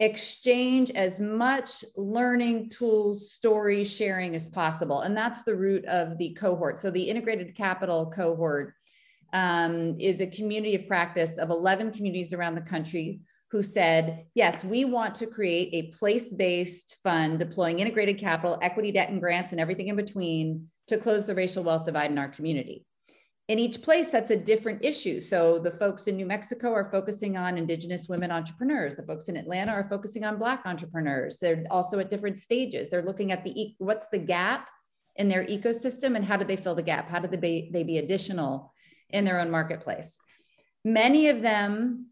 [0.00, 5.00] exchange as much learning tools, story sharing as possible.
[5.00, 6.80] And that's the root of the cohort.
[6.80, 8.74] So the integrated capital cohort
[9.32, 14.64] um, is a community of practice of 11 communities around the country who said, yes,
[14.64, 19.60] we want to create a place-based fund deploying integrated capital, equity, debt, and grants, and
[19.60, 22.84] everything in between to close the racial wealth divide in our community.
[23.48, 25.20] In each place that's a different issue.
[25.20, 28.94] So the folks in new mexico are focusing on indigenous women entrepreneurs.
[28.94, 31.38] The folks in atlanta are focusing on black entrepreneurs.
[31.38, 32.88] They're also at different stages.
[32.88, 34.68] They're looking at the what's the gap
[35.16, 37.08] in their ecosystem and how do they fill the gap?
[37.08, 38.72] How do they be, they be additional
[39.10, 40.18] in their own marketplace?
[40.84, 42.08] Many of them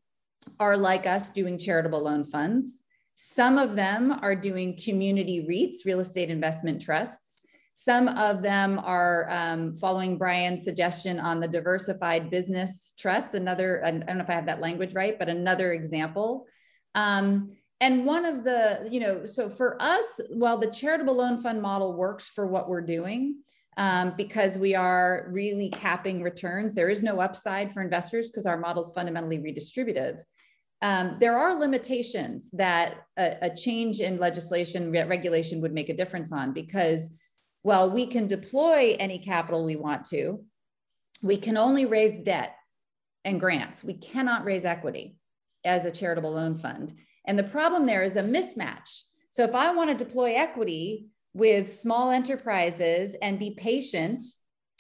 [0.61, 2.83] are like us doing charitable loan funds.
[3.16, 7.45] Some of them are doing community REITs, real estate investment trusts.
[7.85, 13.35] Some of them are um, following Brian's suggestion on the diversified business trust.
[13.35, 16.47] Another, I don't know if I have that language right, but another example.
[16.95, 21.61] Um, and one of the, you know, so for us, while the charitable loan fund
[21.61, 23.39] model works for what we're doing,
[23.76, 28.59] um, because we are really capping returns, there is no upside for investors because our
[28.59, 30.20] model is fundamentally redistributive.
[30.83, 35.97] Um, there are limitations that a, a change in legislation re- regulation would make a
[35.97, 37.11] difference on because
[37.63, 40.45] while we can deploy any capital we want to,
[41.23, 42.57] we can only raise debt
[43.25, 43.85] and grants.
[43.85, 45.17] We cannot raise equity
[45.65, 46.93] as a charitable loan fund.
[47.27, 49.03] And the problem there is a mismatch.
[49.31, 54.21] So if I want to deploy equity with small enterprises and be patient,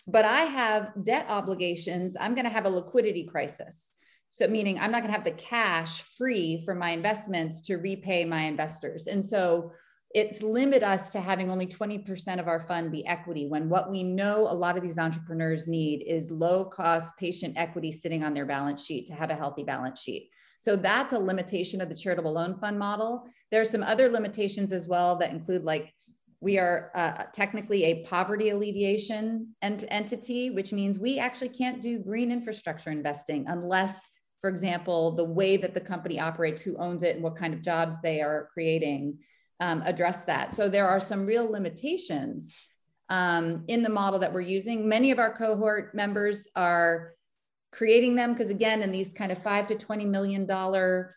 [0.06, 3.96] but I have debt obligations, I'm going to have a liquidity crisis.
[4.30, 8.24] So, meaning I'm not going to have the cash free for my investments to repay
[8.24, 9.06] my investors.
[9.06, 9.72] And so,
[10.14, 14.02] it's limit us to having only 20% of our fund be equity when what we
[14.02, 18.44] know a lot of these entrepreneurs need is low cost patient equity sitting on their
[18.44, 20.30] balance sheet to have a healthy balance sheet.
[20.58, 23.26] So that's a limitation of the charitable loan fund model.
[23.50, 25.94] There are some other limitations as well that include like
[26.40, 32.00] we are uh, technically a poverty alleviation ent- entity, which means we actually can't do
[32.00, 34.08] green infrastructure investing unless,
[34.40, 37.62] for example, the way that the company operates, who owns it, and what kind of
[37.62, 39.18] jobs they are creating
[39.60, 40.54] um, address that.
[40.54, 42.58] So there are some real limitations
[43.08, 44.88] um, in the model that we're using.
[44.88, 47.12] Many of our cohort members are
[47.70, 50.46] creating them because again, in these kind of five to $20 million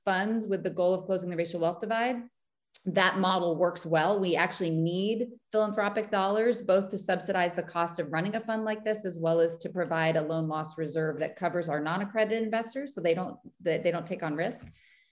[0.05, 2.17] funds with the goal of closing the racial wealth divide,
[2.85, 4.19] that model works well.
[4.19, 8.85] We actually need philanthropic dollars, both to subsidize the cost of running a fund like
[8.85, 12.93] this, as well as to provide a loan loss reserve that covers our non-accredited investors,
[12.93, 14.67] so they don't they, they don't take on risk.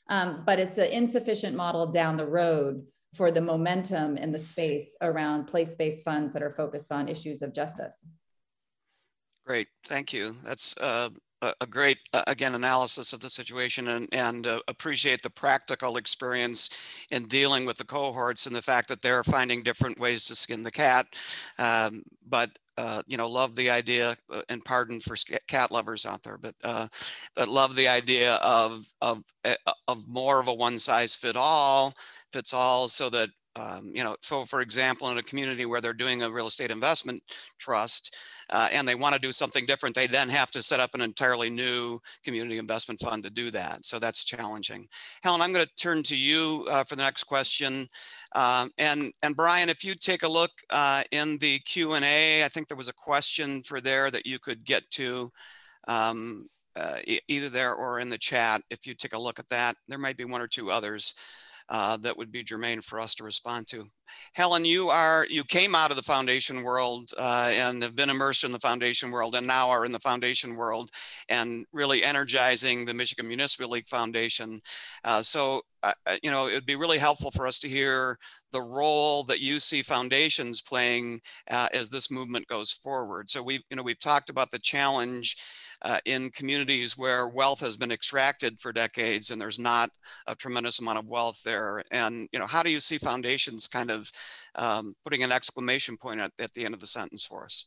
[0.10, 4.95] Um, but it's an insufficient model down the road for the momentum in the space
[5.01, 8.06] around place-based funds that are focused on issues of justice.
[9.45, 10.36] Great, thank you.
[10.43, 11.10] That's uh,
[11.61, 16.69] a great, uh, again, analysis of the situation and, and uh, appreciate the practical experience
[17.11, 20.63] in dealing with the cohorts and the fact that they're finding different ways to skin
[20.63, 21.05] the cat.
[21.59, 25.15] Um, but uh, you know, love the idea, uh, and pardon for
[25.47, 26.87] cat lovers out there, but uh,
[27.35, 29.55] but love the idea of of eh,
[29.87, 31.93] of more of a one size fit all
[32.31, 35.93] fits all, so that um, you know, so for example, in a community where they're
[35.93, 37.21] doing a real estate investment
[37.59, 38.15] trust,
[38.49, 41.01] uh, and they want to do something different, they then have to set up an
[41.01, 43.85] entirely new community investment fund to do that.
[43.85, 44.87] So that's challenging.
[45.23, 47.87] Helen, I'm going to turn to you uh, for the next question.
[48.35, 52.67] Um, and, and Brian, if you take a look uh, in the Q&A, I think
[52.67, 55.29] there was a question for there that you could get to
[55.87, 58.61] um, uh, either there or in the chat.
[58.69, 61.13] If you take a look at that, there might be one or two others
[61.70, 63.86] uh, that would be germane for us to respond to.
[64.34, 68.43] Helen, you are you came out of the foundation world uh, and have been immersed
[68.43, 70.91] in the foundation world, and now are in the foundation world,
[71.30, 74.61] and really energizing the Michigan Municipal League Foundation.
[75.03, 78.18] Uh, so, uh, uh you know, it would be really helpful for us to hear
[78.51, 83.30] the role that you see foundations playing uh, as this movement goes forward.
[83.30, 85.38] So we, you know, we've talked about the challenge
[85.84, 89.89] uh, in communities where wealth has been extracted for decades and there's not
[90.27, 91.84] a tremendous amount of wealth there.
[91.91, 94.09] And, you know, how do you see foundations kind of
[94.55, 97.65] um, putting an exclamation point at, at the end of the sentence for us?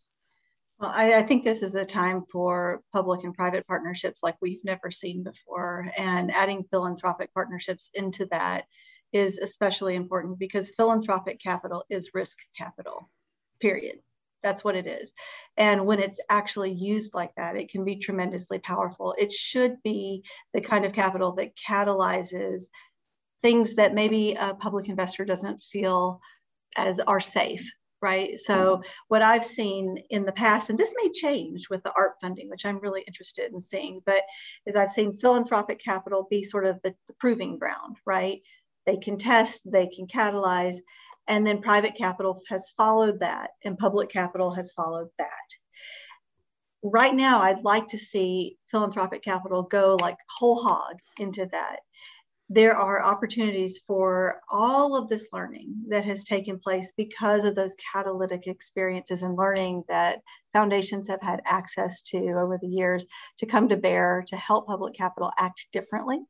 [0.78, 4.62] Well, I, I, think this is a time for public and private partnerships like we've
[4.62, 5.90] never seen before.
[5.96, 8.66] And adding philanthropic partnerships into that
[9.12, 13.08] is especially important because philanthropic capital is risk capital,
[13.58, 14.00] period.
[14.46, 15.12] That's what it is.
[15.56, 19.12] And when it's actually used like that, it can be tremendously powerful.
[19.18, 20.22] It should be
[20.54, 22.66] the kind of capital that catalyzes
[23.42, 26.20] things that maybe a public investor doesn't feel
[26.76, 27.68] as are safe
[28.00, 28.82] right so mm-hmm.
[29.08, 32.64] what i've seen in the past and this may change with the art funding which
[32.66, 34.22] i'm really interested in seeing but
[34.66, 38.42] is i've seen philanthropic capital be sort of the, the proving ground right
[38.84, 40.76] they can test they can catalyze
[41.28, 45.48] and then private capital has followed that, and public capital has followed that.
[46.82, 51.78] Right now, I'd like to see philanthropic capital go like whole hog into that.
[52.48, 57.74] There are opportunities for all of this learning that has taken place because of those
[57.92, 60.20] catalytic experiences and learning that
[60.52, 63.04] foundations have had access to over the years
[63.38, 66.20] to come to bear to help public capital act differently.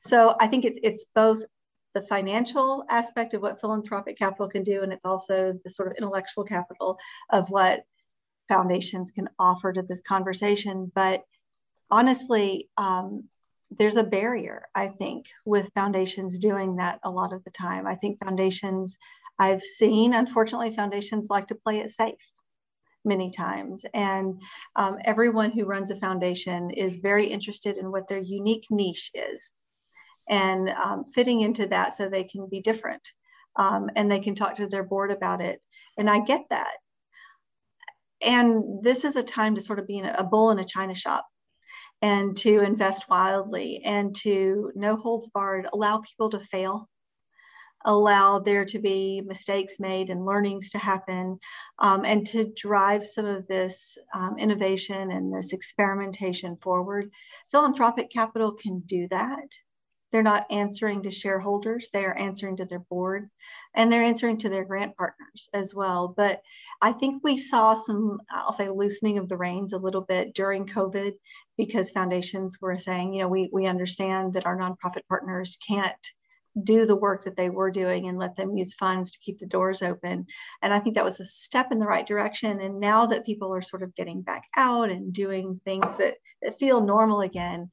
[0.00, 1.42] So I think it, it's both
[1.96, 5.96] the financial aspect of what philanthropic capital can do, and it's also the sort of
[5.96, 6.98] intellectual capital
[7.30, 7.84] of what
[8.48, 10.92] foundations can offer to this conversation.
[10.94, 11.22] But
[11.90, 13.24] honestly, um,
[13.70, 17.86] there's a barrier, I think, with foundations doing that a lot of the time.
[17.86, 18.98] I think foundations,
[19.38, 22.30] I've seen, unfortunately, foundations like to play it safe
[23.06, 23.86] many times.
[23.94, 24.42] And
[24.76, 29.48] um, everyone who runs a foundation is very interested in what their unique niche is
[30.28, 33.10] and um, fitting into that so they can be different
[33.56, 35.60] um, and they can talk to their board about it.
[35.96, 36.74] And I get that.
[38.24, 41.26] And this is a time to sort of be a bull in a china shop
[42.02, 46.88] and to invest wildly and to no holds barred allow people to fail
[47.84, 51.38] allow there to be mistakes made and learnings to happen
[51.78, 57.10] um, and to drive some of this um, innovation and this experimentation forward
[57.50, 59.46] philanthropic capital can do that
[60.12, 63.28] they're not answering to shareholders, they are answering to their board
[63.74, 66.14] and they're answering to their grant partners as well.
[66.16, 66.42] But
[66.80, 70.66] I think we saw some, I'll say, loosening of the reins a little bit during
[70.66, 71.14] COVID
[71.56, 75.94] because foundations were saying, you know, we, we understand that our nonprofit partners can't
[76.62, 79.46] do the work that they were doing and let them use funds to keep the
[79.46, 80.26] doors open.
[80.62, 82.60] And I think that was a step in the right direction.
[82.60, 86.58] And now that people are sort of getting back out and doing things that, that
[86.58, 87.70] feel normal again,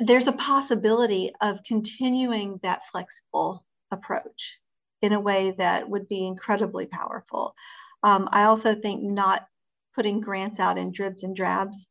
[0.00, 4.58] there's a possibility of continuing that flexible approach
[5.02, 7.54] in a way that would be incredibly powerful.
[8.02, 9.46] Um, I also think not
[9.94, 11.86] putting grants out in dribs and drabs,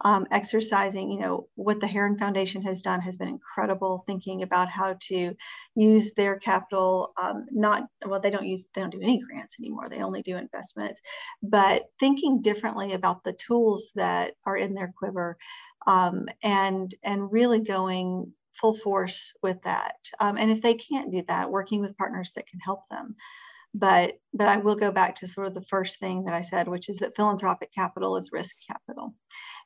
[0.00, 4.02] um, exercising, you know, what the Heron Foundation has done has been incredible.
[4.06, 5.34] Thinking about how to
[5.76, 9.88] use their capital, um, not well, they don't use, they don't do any grants anymore.
[9.88, 11.00] They only do investments,
[11.42, 15.36] but thinking differently about the tools that are in their quiver
[15.86, 19.96] um, and and really going full force with that.
[20.20, 23.16] Um, and if they can't do that, working with partners that can help them.
[23.76, 26.68] But but I will go back to sort of the first thing that I said,
[26.68, 29.14] which is that philanthropic capital is risk capital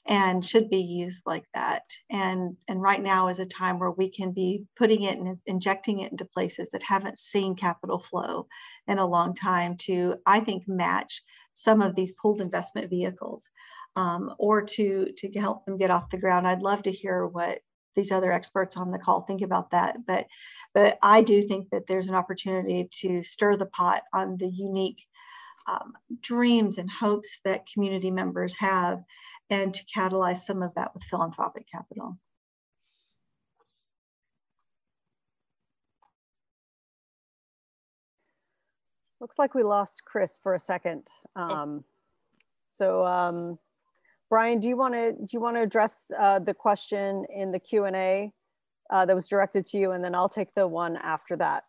[0.06, 1.82] and should be used like that.
[2.10, 6.00] And and right now is a time where we can be putting it and injecting
[6.00, 8.46] it into places that haven't seen capital flow
[8.86, 13.50] in a long time to, I think, match some of these pooled investment vehicles
[13.98, 16.46] um, or to to help them get off the ground.
[16.46, 17.58] I'd love to hear what
[17.96, 20.06] these other experts on the call think about that.
[20.06, 20.26] But
[20.72, 25.04] but I do think that there's an opportunity to stir the pot on the unique
[25.66, 29.02] um, dreams and hopes that community members have,
[29.50, 32.18] and to catalyze some of that with philanthropic capital.
[39.20, 41.08] Looks like we lost Chris for a second.
[41.34, 41.42] Oh.
[41.42, 41.84] Um, oh.
[42.68, 43.58] So um,
[44.30, 47.58] Brian, do you want to do you want to address uh, the question in the
[47.58, 48.32] Q and A
[48.90, 51.64] uh, that was directed to you, and then I'll take the one after that.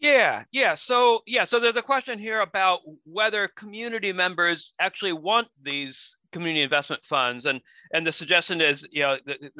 [0.00, 0.74] Yeah, yeah.
[0.74, 6.62] So yeah, so there's a question here about whether community members actually want these community
[6.62, 7.60] investment funds, and
[7.92, 9.18] and the suggestion is, you know,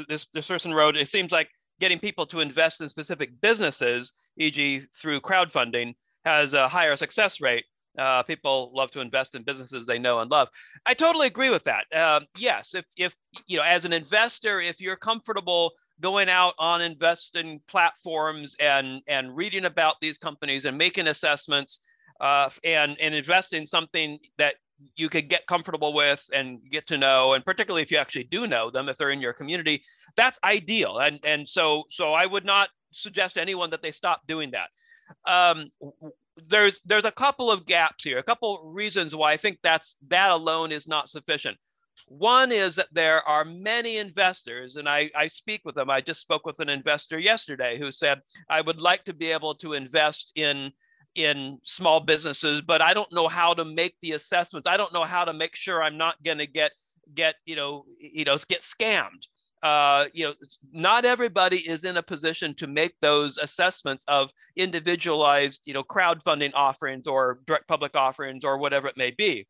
[0.08, 1.48] this this person wrote, it seems like
[1.80, 5.94] getting people to invest in specific businesses, e.g., through crowdfunding,
[6.24, 7.64] has a higher success rate
[7.96, 10.48] uh, people love to invest in businesses they know and love.
[10.86, 11.84] I totally agree with that.
[11.94, 13.14] Um, yes, if if
[13.46, 19.36] you know, as an investor, if you're comfortable going out on investing platforms and and
[19.36, 21.80] reading about these companies and making assessments
[22.20, 24.54] uh, and and investing something that
[24.96, 28.46] you could get comfortable with and get to know and particularly if you actually do
[28.46, 29.82] know them if they're in your community
[30.16, 34.20] that's ideal and and so so i would not suggest to anyone that they stop
[34.28, 34.68] doing that
[35.26, 35.70] um,
[36.46, 40.30] there's there's a couple of gaps here, a couple reasons why I think that's that
[40.30, 41.56] alone is not sufficient.
[42.06, 45.90] One is that there are many investors, and I, I speak with them.
[45.90, 49.54] I just spoke with an investor yesterday who said, I would like to be able
[49.56, 50.72] to invest in
[51.14, 54.68] in small businesses, but I don't know how to make the assessments.
[54.68, 56.72] I don't know how to make sure I'm not to get
[57.14, 59.26] get you know you know get scammed
[59.62, 60.34] uh, you know,
[60.72, 66.52] not everybody is in a position to make those assessments of individualized, you know, crowdfunding
[66.54, 69.46] offerings or direct public offerings or whatever it may be,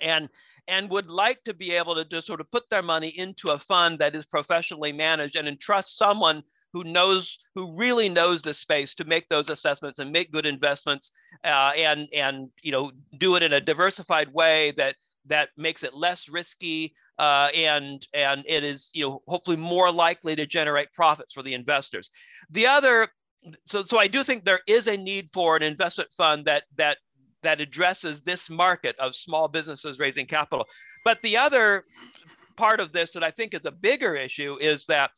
[0.00, 0.28] and
[0.68, 3.58] and would like to be able to just sort of put their money into a
[3.58, 8.94] fund that is professionally managed and entrust someone who knows who really knows the space
[8.94, 11.10] to make those assessments and make good investments
[11.44, 15.94] uh, and and you know do it in a diversified way that that makes it
[15.94, 21.32] less risky uh, and and it is you know hopefully more likely to generate profits
[21.32, 22.10] for the investors.
[22.50, 23.08] The other,
[23.64, 26.98] so so I do think there is a need for an investment fund that that
[27.42, 30.66] that addresses this market of small businesses raising capital.
[31.04, 31.82] But the other
[32.56, 35.10] part of this that I think is a bigger issue is that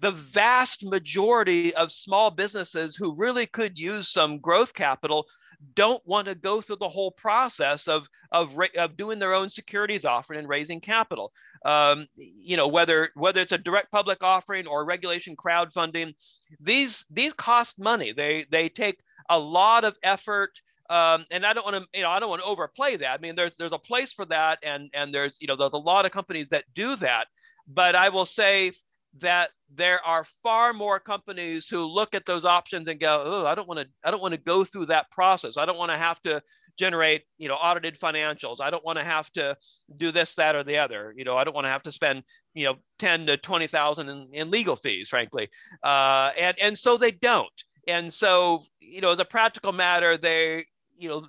[0.00, 5.26] the vast majority of small businesses who really could use some growth capital
[5.74, 10.04] don't want to go through the whole process of of, of doing their own securities
[10.04, 11.32] offering and raising capital.
[11.64, 16.14] Um, you know, whether whether it's a direct public offering or regulation crowdfunding,
[16.60, 18.12] these these cost money.
[18.12, 18.98] They they take
[19.28, 20.60] a lot of effort.
[20.90, 23.18] Um, and I don't want to, you know, I don't want to overplay that.
[23.18, 25.78] I mean, there's there's a place for that, and and there's you know there's a
[25.78, 27.26] lot of companies that do that.
[27.66, 28.72] But I will say
[29.18, 33.54] that there are far more companies who look at those options and go, "Oh, I
[33.54, 33.86] don't want to.
[34.04, 35.56] I don't want to go through that process.
[35.56, 36.42] I don't want to have to
[36.78, 38.60] generate, you know, audited financials.
[38.60, 39.56] I don't want to have to
[39.96, 41.12] do this, that, or the other.
[41.16, 42.22] You know, I don't want to have to spend,
[42.54, 45.48] you know, ten to twenty thousand in, in legal fees, frankly.
[45.82, 47.48] Uh, and and so they don't.
[47.86, 50.66] And so, you know, as a practical matter, they
[50.98, 51.26] you know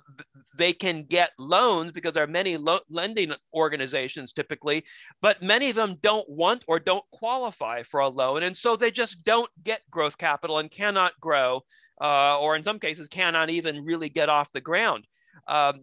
[0.56, 4.84] they can get loans because there are many lo- lending organizations typically
[5.22, 8.90] but many of them don't want or don't qualify for a loan and so they
[8.90, 11.60] just don't get growth capital and cannot grow
[12.00, 15.06] uh, or in some cases cannot even really get off the ground
[15.46, 15.80] um,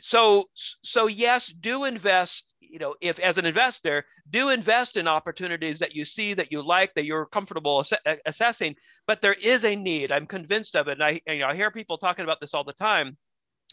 [0.00, 0.44] so
[0.82, 5.94] so yes do invest you know if as an investor do invest in opportunities that
[5.94, 8.74] you see that you like that you're comfortable ass- assessing
[9.06, 10.12] but there is a need.
[10.12, 10.92] I'm convinced of it.
[10.92, 13.16] And I, you know, I hear people talking about this all the time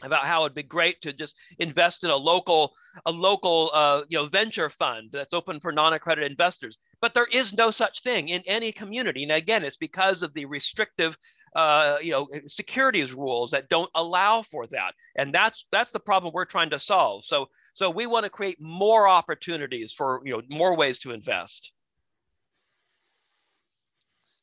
[0.03, 2.73] about how it'd be great to just invest in a local
[3.05, 6.77] a local uh, you know venture fund that's open for non-accredited investors.
[7.01, 9.23] But there is no such thing in any community.
[9.23, 11.17] And again it's because of the restrictive
[11.55, 14.93] uh, you know securities rules that don't allow for that.
[15.15, 17.25] And that's that's the problem we're trying to solve.
[17.25, 21.71] So so we want to create more opportunities for you know more ways to invest.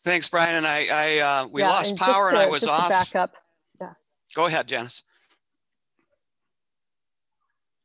[0.05, 0.55] Thanks brian.
[0.55, 2.89] And i i uh, we yeah, lost and power to, and i was off.
[2.89, 3.35] back up.
[3.81, 3.93] Yeah.
[4.35, 5.03] Go ahead janice.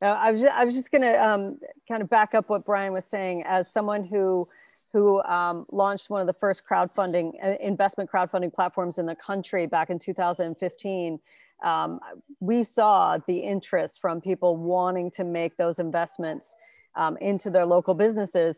[0.02, 1.58] Uh, I was just, I was just going to um,
[1.88, 3.42] kind of back up what Brian was saying.
[3.46, 4.46] As someone who
[4.94, 9.66] who um, launched one of the first crowdfunding uh, investment crowdfunding platforms in the country
[9.66, 11.18] back in 2015.
[11.64, 11.98] Um,
[12.38, 16.54] we saw the interest from people wanting to make those investments
[16.94, 18.56] um, into their local businesses,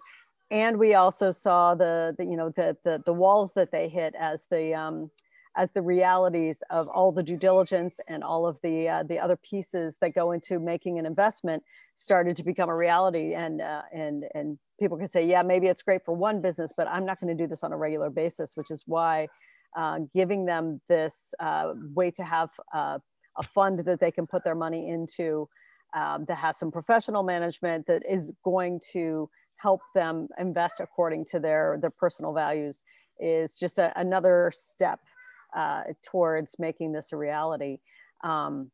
[0.50, 4.14] and we also saw the, the you know the, the, the walls that they hit
[4.14, 5.10] as the um,
[5.56, 9.36] as the realities of all the due diligence and all of the uh, the other
[9.36, 11.62] pieces that go into making an investment
[11.94, 15.82] started to become a reality and uh, and and people can say yeah maybe it's
[15.82, 18.56] great for one business but i'm not going to do this on a regular basis
[18.56, 19.26] which is why
[19.76, 22.98] uh, giving them this uh, way to have uh,
[23.38, 25.48] a fund that they can put their money into
[25.94, 31.38] um, that has some professional management that is going to help them invest according to
[31.38, 32.82] their their personal values
[33.18, 35.00] is just a, another step
[35.56, 37.78] uh, towards making this a reality.
[38.22, 38.70] Um,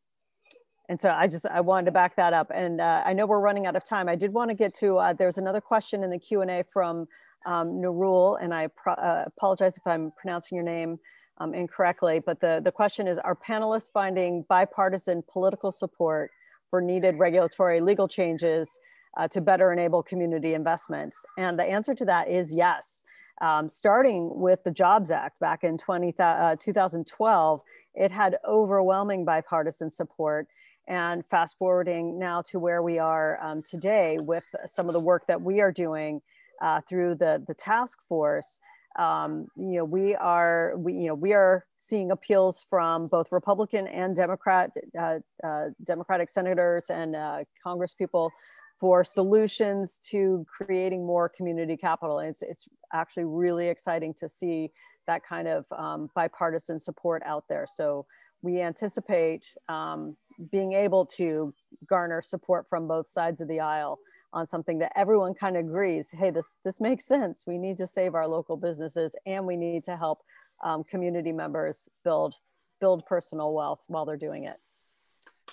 [0.93, 2.51] and so I just, I wanted to back that up.
[2.53, 4.07] And uh, I know we're running out of time.
[4.07, 7.07] I did want to get to, uh, there's another question in the Q&A from
[7.47, 10.99] um, and I uh, apologize if I'm pronouncing your name
[11.39, 16.29] um, incorrectly, but the, the question is, are panelists finding bipartisan political support
[16.69, 18.77] for needed regulatory legal changes
[19.17, 21.25] uh, to better enable community investments?
[21.39, 23.03] And the answer to that is yes
[23.41, 27.61] um, starting with the Jobs Act back in 20, uh, 2012,
[27.95, 30.47] it had overwhelming bipartisan support.
[30.87, 35.27] And fast forwarding now to where we are um, today with some of the work
[35.27, 36.21] that we are doing
[36.61, 38.59] uh, through the, the task force,
[38.99, 43.87] um, you know, we are, we, you know, we are seeing appeals from both Republican
[43.87, 48.31] and Democrat, uh, uh Democratic senators and uh, Congress people
[48.79, 52.19] for solutions to creating more community capital.
[52.19, 54.71] And it's, it's actually really exciting to see
[55.07, 57.65] that kind of um, bipartisan support out there.
[57.67, 58.05] So
[58.41, 60.15] we anticipate um,
[60.51, 61.53] being able to
[61.87, 63.99] garner support from both sides of the aisle
[64.33, 67.45] on something that everyone kind of agrees, hey, this, this makes sense.
[67.45, 70.23] We need to save our local businesses and we need to help
[70.63, 72.35] um, community members build,
[72.79, 74.57] build personal wealth while they're doing it.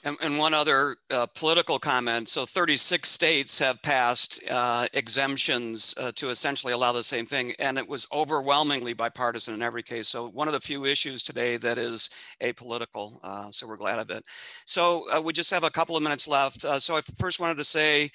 [0.03, 2.31] And, and one other uh, political comment.
[2.31, 7.53] So 36 states have passed uh, exemptions uh, to essentially allow the same thing.
[7.59, 10.09] And it was overwhelmingly bipartisan in every case.
[10.09, 12.09] So one of the few issues today that is
[12.43, 13.19] apolitical.
[13.23, 14.25] Uh, so we're glad of it.
[14.65, 16.65] So uh, we just have a couple of minutes left.
[16.65, 18.11] Uh, so I first wanted to say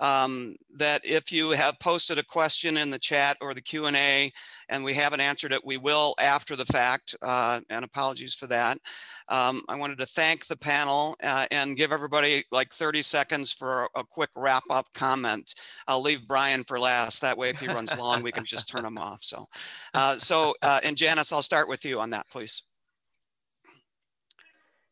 [0.00, 4.32] um, that if you have posted a question in the chat or the Q&A
[4.68, 8.78] and we haven't answered it, we will after the fact, uh, and apologies for that.
[9.28, 13.88] Um, I wanted to thank the panel uh, and give everybody like 30 seconds for
[13.94, 15.54] a, quick wrap up comment.
[15.86, 17.20] I'll leave Brian for last.
[17.20, 19.22] That way, if he runs long, we can just turn him off.
[19.22, 19.46] So,
[19.94, 22.62] uh, so uh, and Janice, I'll start with you on that, please.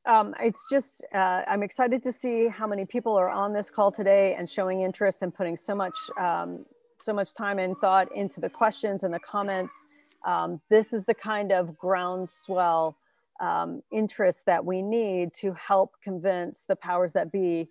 [0.09, 3.93] Um, it's just, uh, I'm excited to see how many people are on this call
[3.93, 6.65] today and showing interest and putting so much, um,
[6.97, 9.85] so much time and thought into the questions and the comments.
[10.27, 12.97] Um, this is the kind of groundswell
[13.41, 17.69] um, interest that we need to help convince the powers that be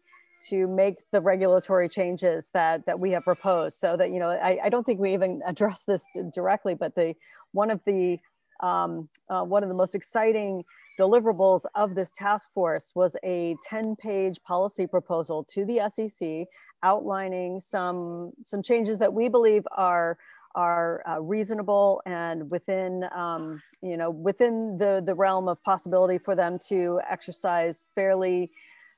[0.49, 4.59] to make the regulatory changes that that we have proposed so that you know I,
[4.65, 7.15] I don't think we even address this directly but the
[7.53, 8.19] one of the
[8.61, 10.63] um, uh, one of the most exciting
[10.97, 16.47] deliverables of this task force was a 10 page policy proposal to the SEC
[16.83, 20.17] outlining some, some changes that we believe are,
[20.55, 26.35] are uh, reasonable and within, um, you know, within the, the realm of possibility for
[26.35, 28.51] them to exercise fairly,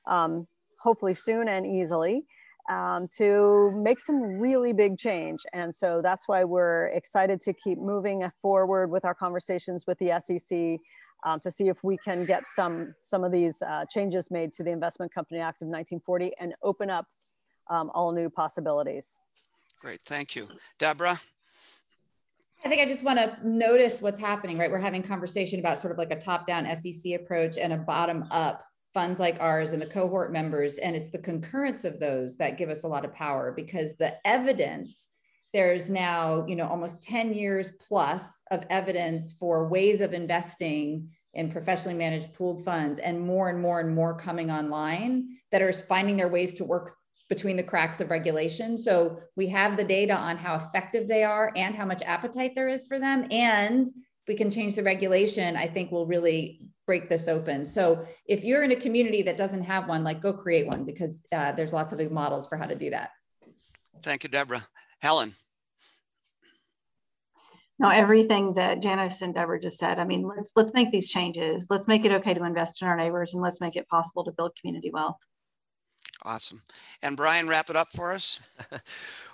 [0.06, 0.46] um,
[0.80, 2.24] hopefully soon and easily.
[2.68, 5.40] Um, to make some really big change.
[5.52, 10.20] And so that's why we're excited to keep moving forward with our conversations with the
[10.20, 10.78] SEC
[11.22, 14.62] um, to see if we can get some, some of these uh, changes made to
[14.62, 17.06] the Investment Company Act of 1940 and open up
[17.68, 19.18] um, all new possibilities.
[19.80, 20.48] Great, thank you.
[20.78, 21.20] Deborah?
[22.64, 24.70] I think I just want to notice what's happening, right?
[24.70, 28.62] We're having conversation about sort of like a top-down SEC approach and a bottom-up
[28.92, 30.78] funds like ours and the cohort members.
[30.78, 34.14] And it's the concurrence of those that give us a lot of power because the
[34.26, 35.08] evidence,
[35.52, 41.50] there's now, you know, almost 10 years plus of evidence for ways of investing in
[41.50, 46.16] professionally managed pooled funds and more and more and more coming online that are finding
[46.16, 46.94] their ways to work
[47.28, 48.76] between the cracks of regulation.
[48.76, 52.68] So we have the data on how effective they are and how much appetite there
[52.68, 53.24] is for them.
[53.30, 53.88] And
[54.26, 57.64] we can change the regulation, I think we'll really break this open.
[57.64, 61.24] So if you're in a community that doesn't have one, like go create one because
[61.32, 63.10] uh, there's lots of models for how to do that.
[64.02, 64.66] Thank you, Deborah.
[65.00, 65.32] Helen.
[67.78, 69.98] No, everything that Janice and Deborah just said.
[69.98, 71.66] I mean, let's let's make these changes.
[71.70, 74.32] Let's make it okay to invest in our neighbors, and let's make it possible to
[74.32, 75.16] build community wealth.
[76.22, 76.62] Awesome.
[77.02, 78.38] And Brian, wrap it up for us.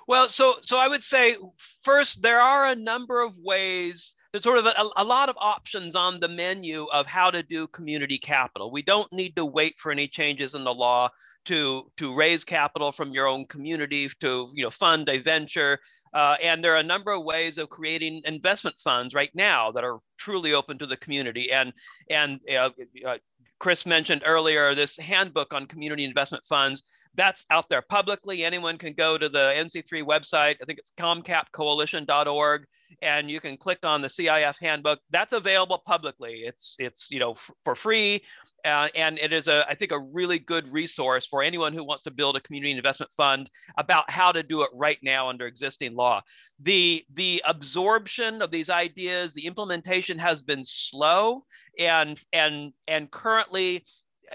[0.07, 1.37] well, so so I would say
[1.83, 4.15] first there are a number of ways.
[4.33, 7.67] There's sort of a, a, lot of options on the menu of how to do
[7.69, 8.71] community capital.
[8.71, 11.09] We don't need to wait for any changes in the law
[11.47, 15.79] to to raise capital from your own community to you know fund a venture.
[16.15, 19.85] Uh, and there are a number of ways of creating investment funds right now that
[19.85, 21.53] are truly open to the community.
[21.53, 21.73] And
[22.11, 22.71] and uh,
[23.07, 23.19] uh,
[23.59, 26.83] Chris mentioned earlier, this handbook on community investment funds,
[27.15, 28.45] that's out there publicly.
[28.45, 30.57] Anyone can go to the NC3 website.
[30.61, 32.67] I think it's comcapcoalition.org,
[33.01, 35.01] and you can click on the CIF handbook.
[35.11, 36.43] That's available publicly.
[36.45, 37.35] It's it's you know
[37.65, 38.23] for free.
[38.67, 42.03] Uh, and it is a, I think, a really good resource for anyone who wants
[42.03, 43.49] to build a community investment fund
[43.79, 46.21] about how to do it right now under existing law.
[46.59, 51.45] The the absorption of these ideas, the implementation has been slow,
[51.79, 53.85] and and and currently,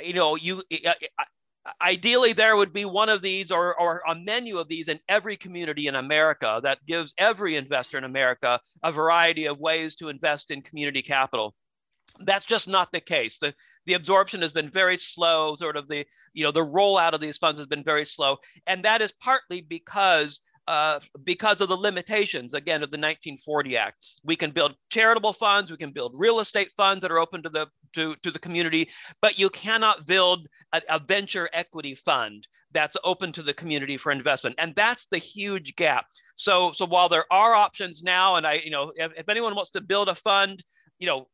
[0.01, 0.63] you know, you.
[1.79, 5.37] Ideally, there would be one of these or, or a menu of these in every
[5.37, 10.49] community in America that gives every investor in America a variety of ways to invest
[10.49, 11.53] in community capital
[12.19, 13.37] that's just not the case.
[13.39, 13.53] The
[13.85, 15.55] the absorption has been very slow.
[15.55, 18.37] Sort of the you know the rollout of these funds has been very slow,
[18.67, 24.05] and that is partly because uh, because of the limitations again of the 1940 Act.
[24.23, 27.49] We can build charitable funds, we can build real estate funds that are open to
[27.49, 28.87] the to, to the community,
[29.21, 34.11] but you cannot build a, a venture equity fund that's open to the community for
[34.13, 36.05] investment, and that's the huge gap.
[36.35, 39.71] So so while there are options now, and I you know if, if anyone wants
[39.71, 40.63] to build a fund,
[40.99, 41.27] you know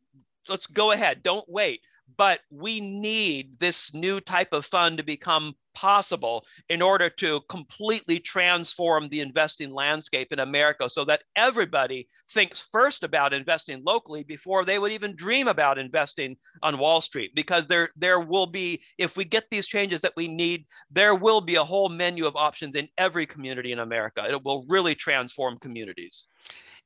[0.49, 1.23] let's go ahead.
[1.23, 1.81] Don't wait.
[2.15, 8.19] But we need this new type of fund to become possible in order to completely
[8.19, 14.65] transform the investing landscape in America so that everybody thinks first about investing locally before
[14.65, 19.15] they would even dream about investing on Wall Street because there there will be if
[19.15, 22.73] we get these changes that we need there will be a whole menu of options
[22.73, 26.27] in every community in America it will really transform communities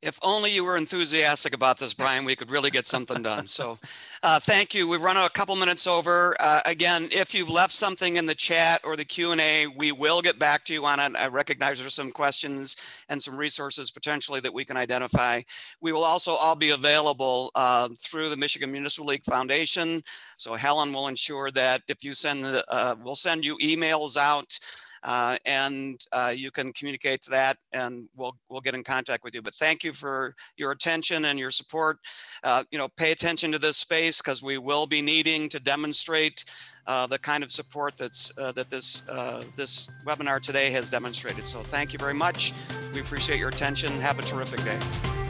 [0.01, 3.45] if only you were enthusiastic about this, Brian, we could really get something done.
[3.45, 3.77] So
[4.23, 4.87] uh, thank you.
[4.87, 6.35] We've run a couple minutes over.
[6.39, 10.39] Uh, again, if you've left something in the chat or the Q&A, we will get
[10.39, 11.15] back to you on it.
[11.15, 12.77] I recognize there's some questions
[13.09, 15.41] and some resources potentially that we can identify.
[15.81, 20.01] We will also all be available uh, through the Michigan Municipal League Foundation.
[20.37, 24.57] So Helen will ensure that if you send the, uh, we'll send you emails out
[25.03, 29.41] uh, and uh, you can communicate that and we'll, we'll get in contact with you.
[29.41, 31.97] But thank you for your attention and your support.
[32.43, 36.45] Uh, you know, pay attention to this space because we will be needing to demonstrate
[36.87, 41.45] uh, the kind of support that's uh, that this uh, this webinar today has demonstrated.
[41.45, 42.53] So thank you very much.
[42.93, 43.91] We appreciate your attention.
[44.01, 45.20] Have a terrific day.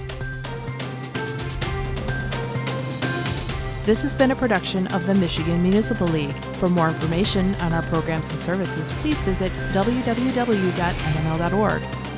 [3.83, 6.35] This has been a production of the Michigan Municipal League.
[6.57, 10.61] For more information on our programs and services, please visit www.mml.org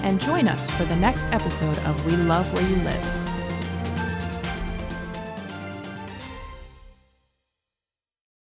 [0.03, 3.22] and join us for the next episode of We Love Where You Live.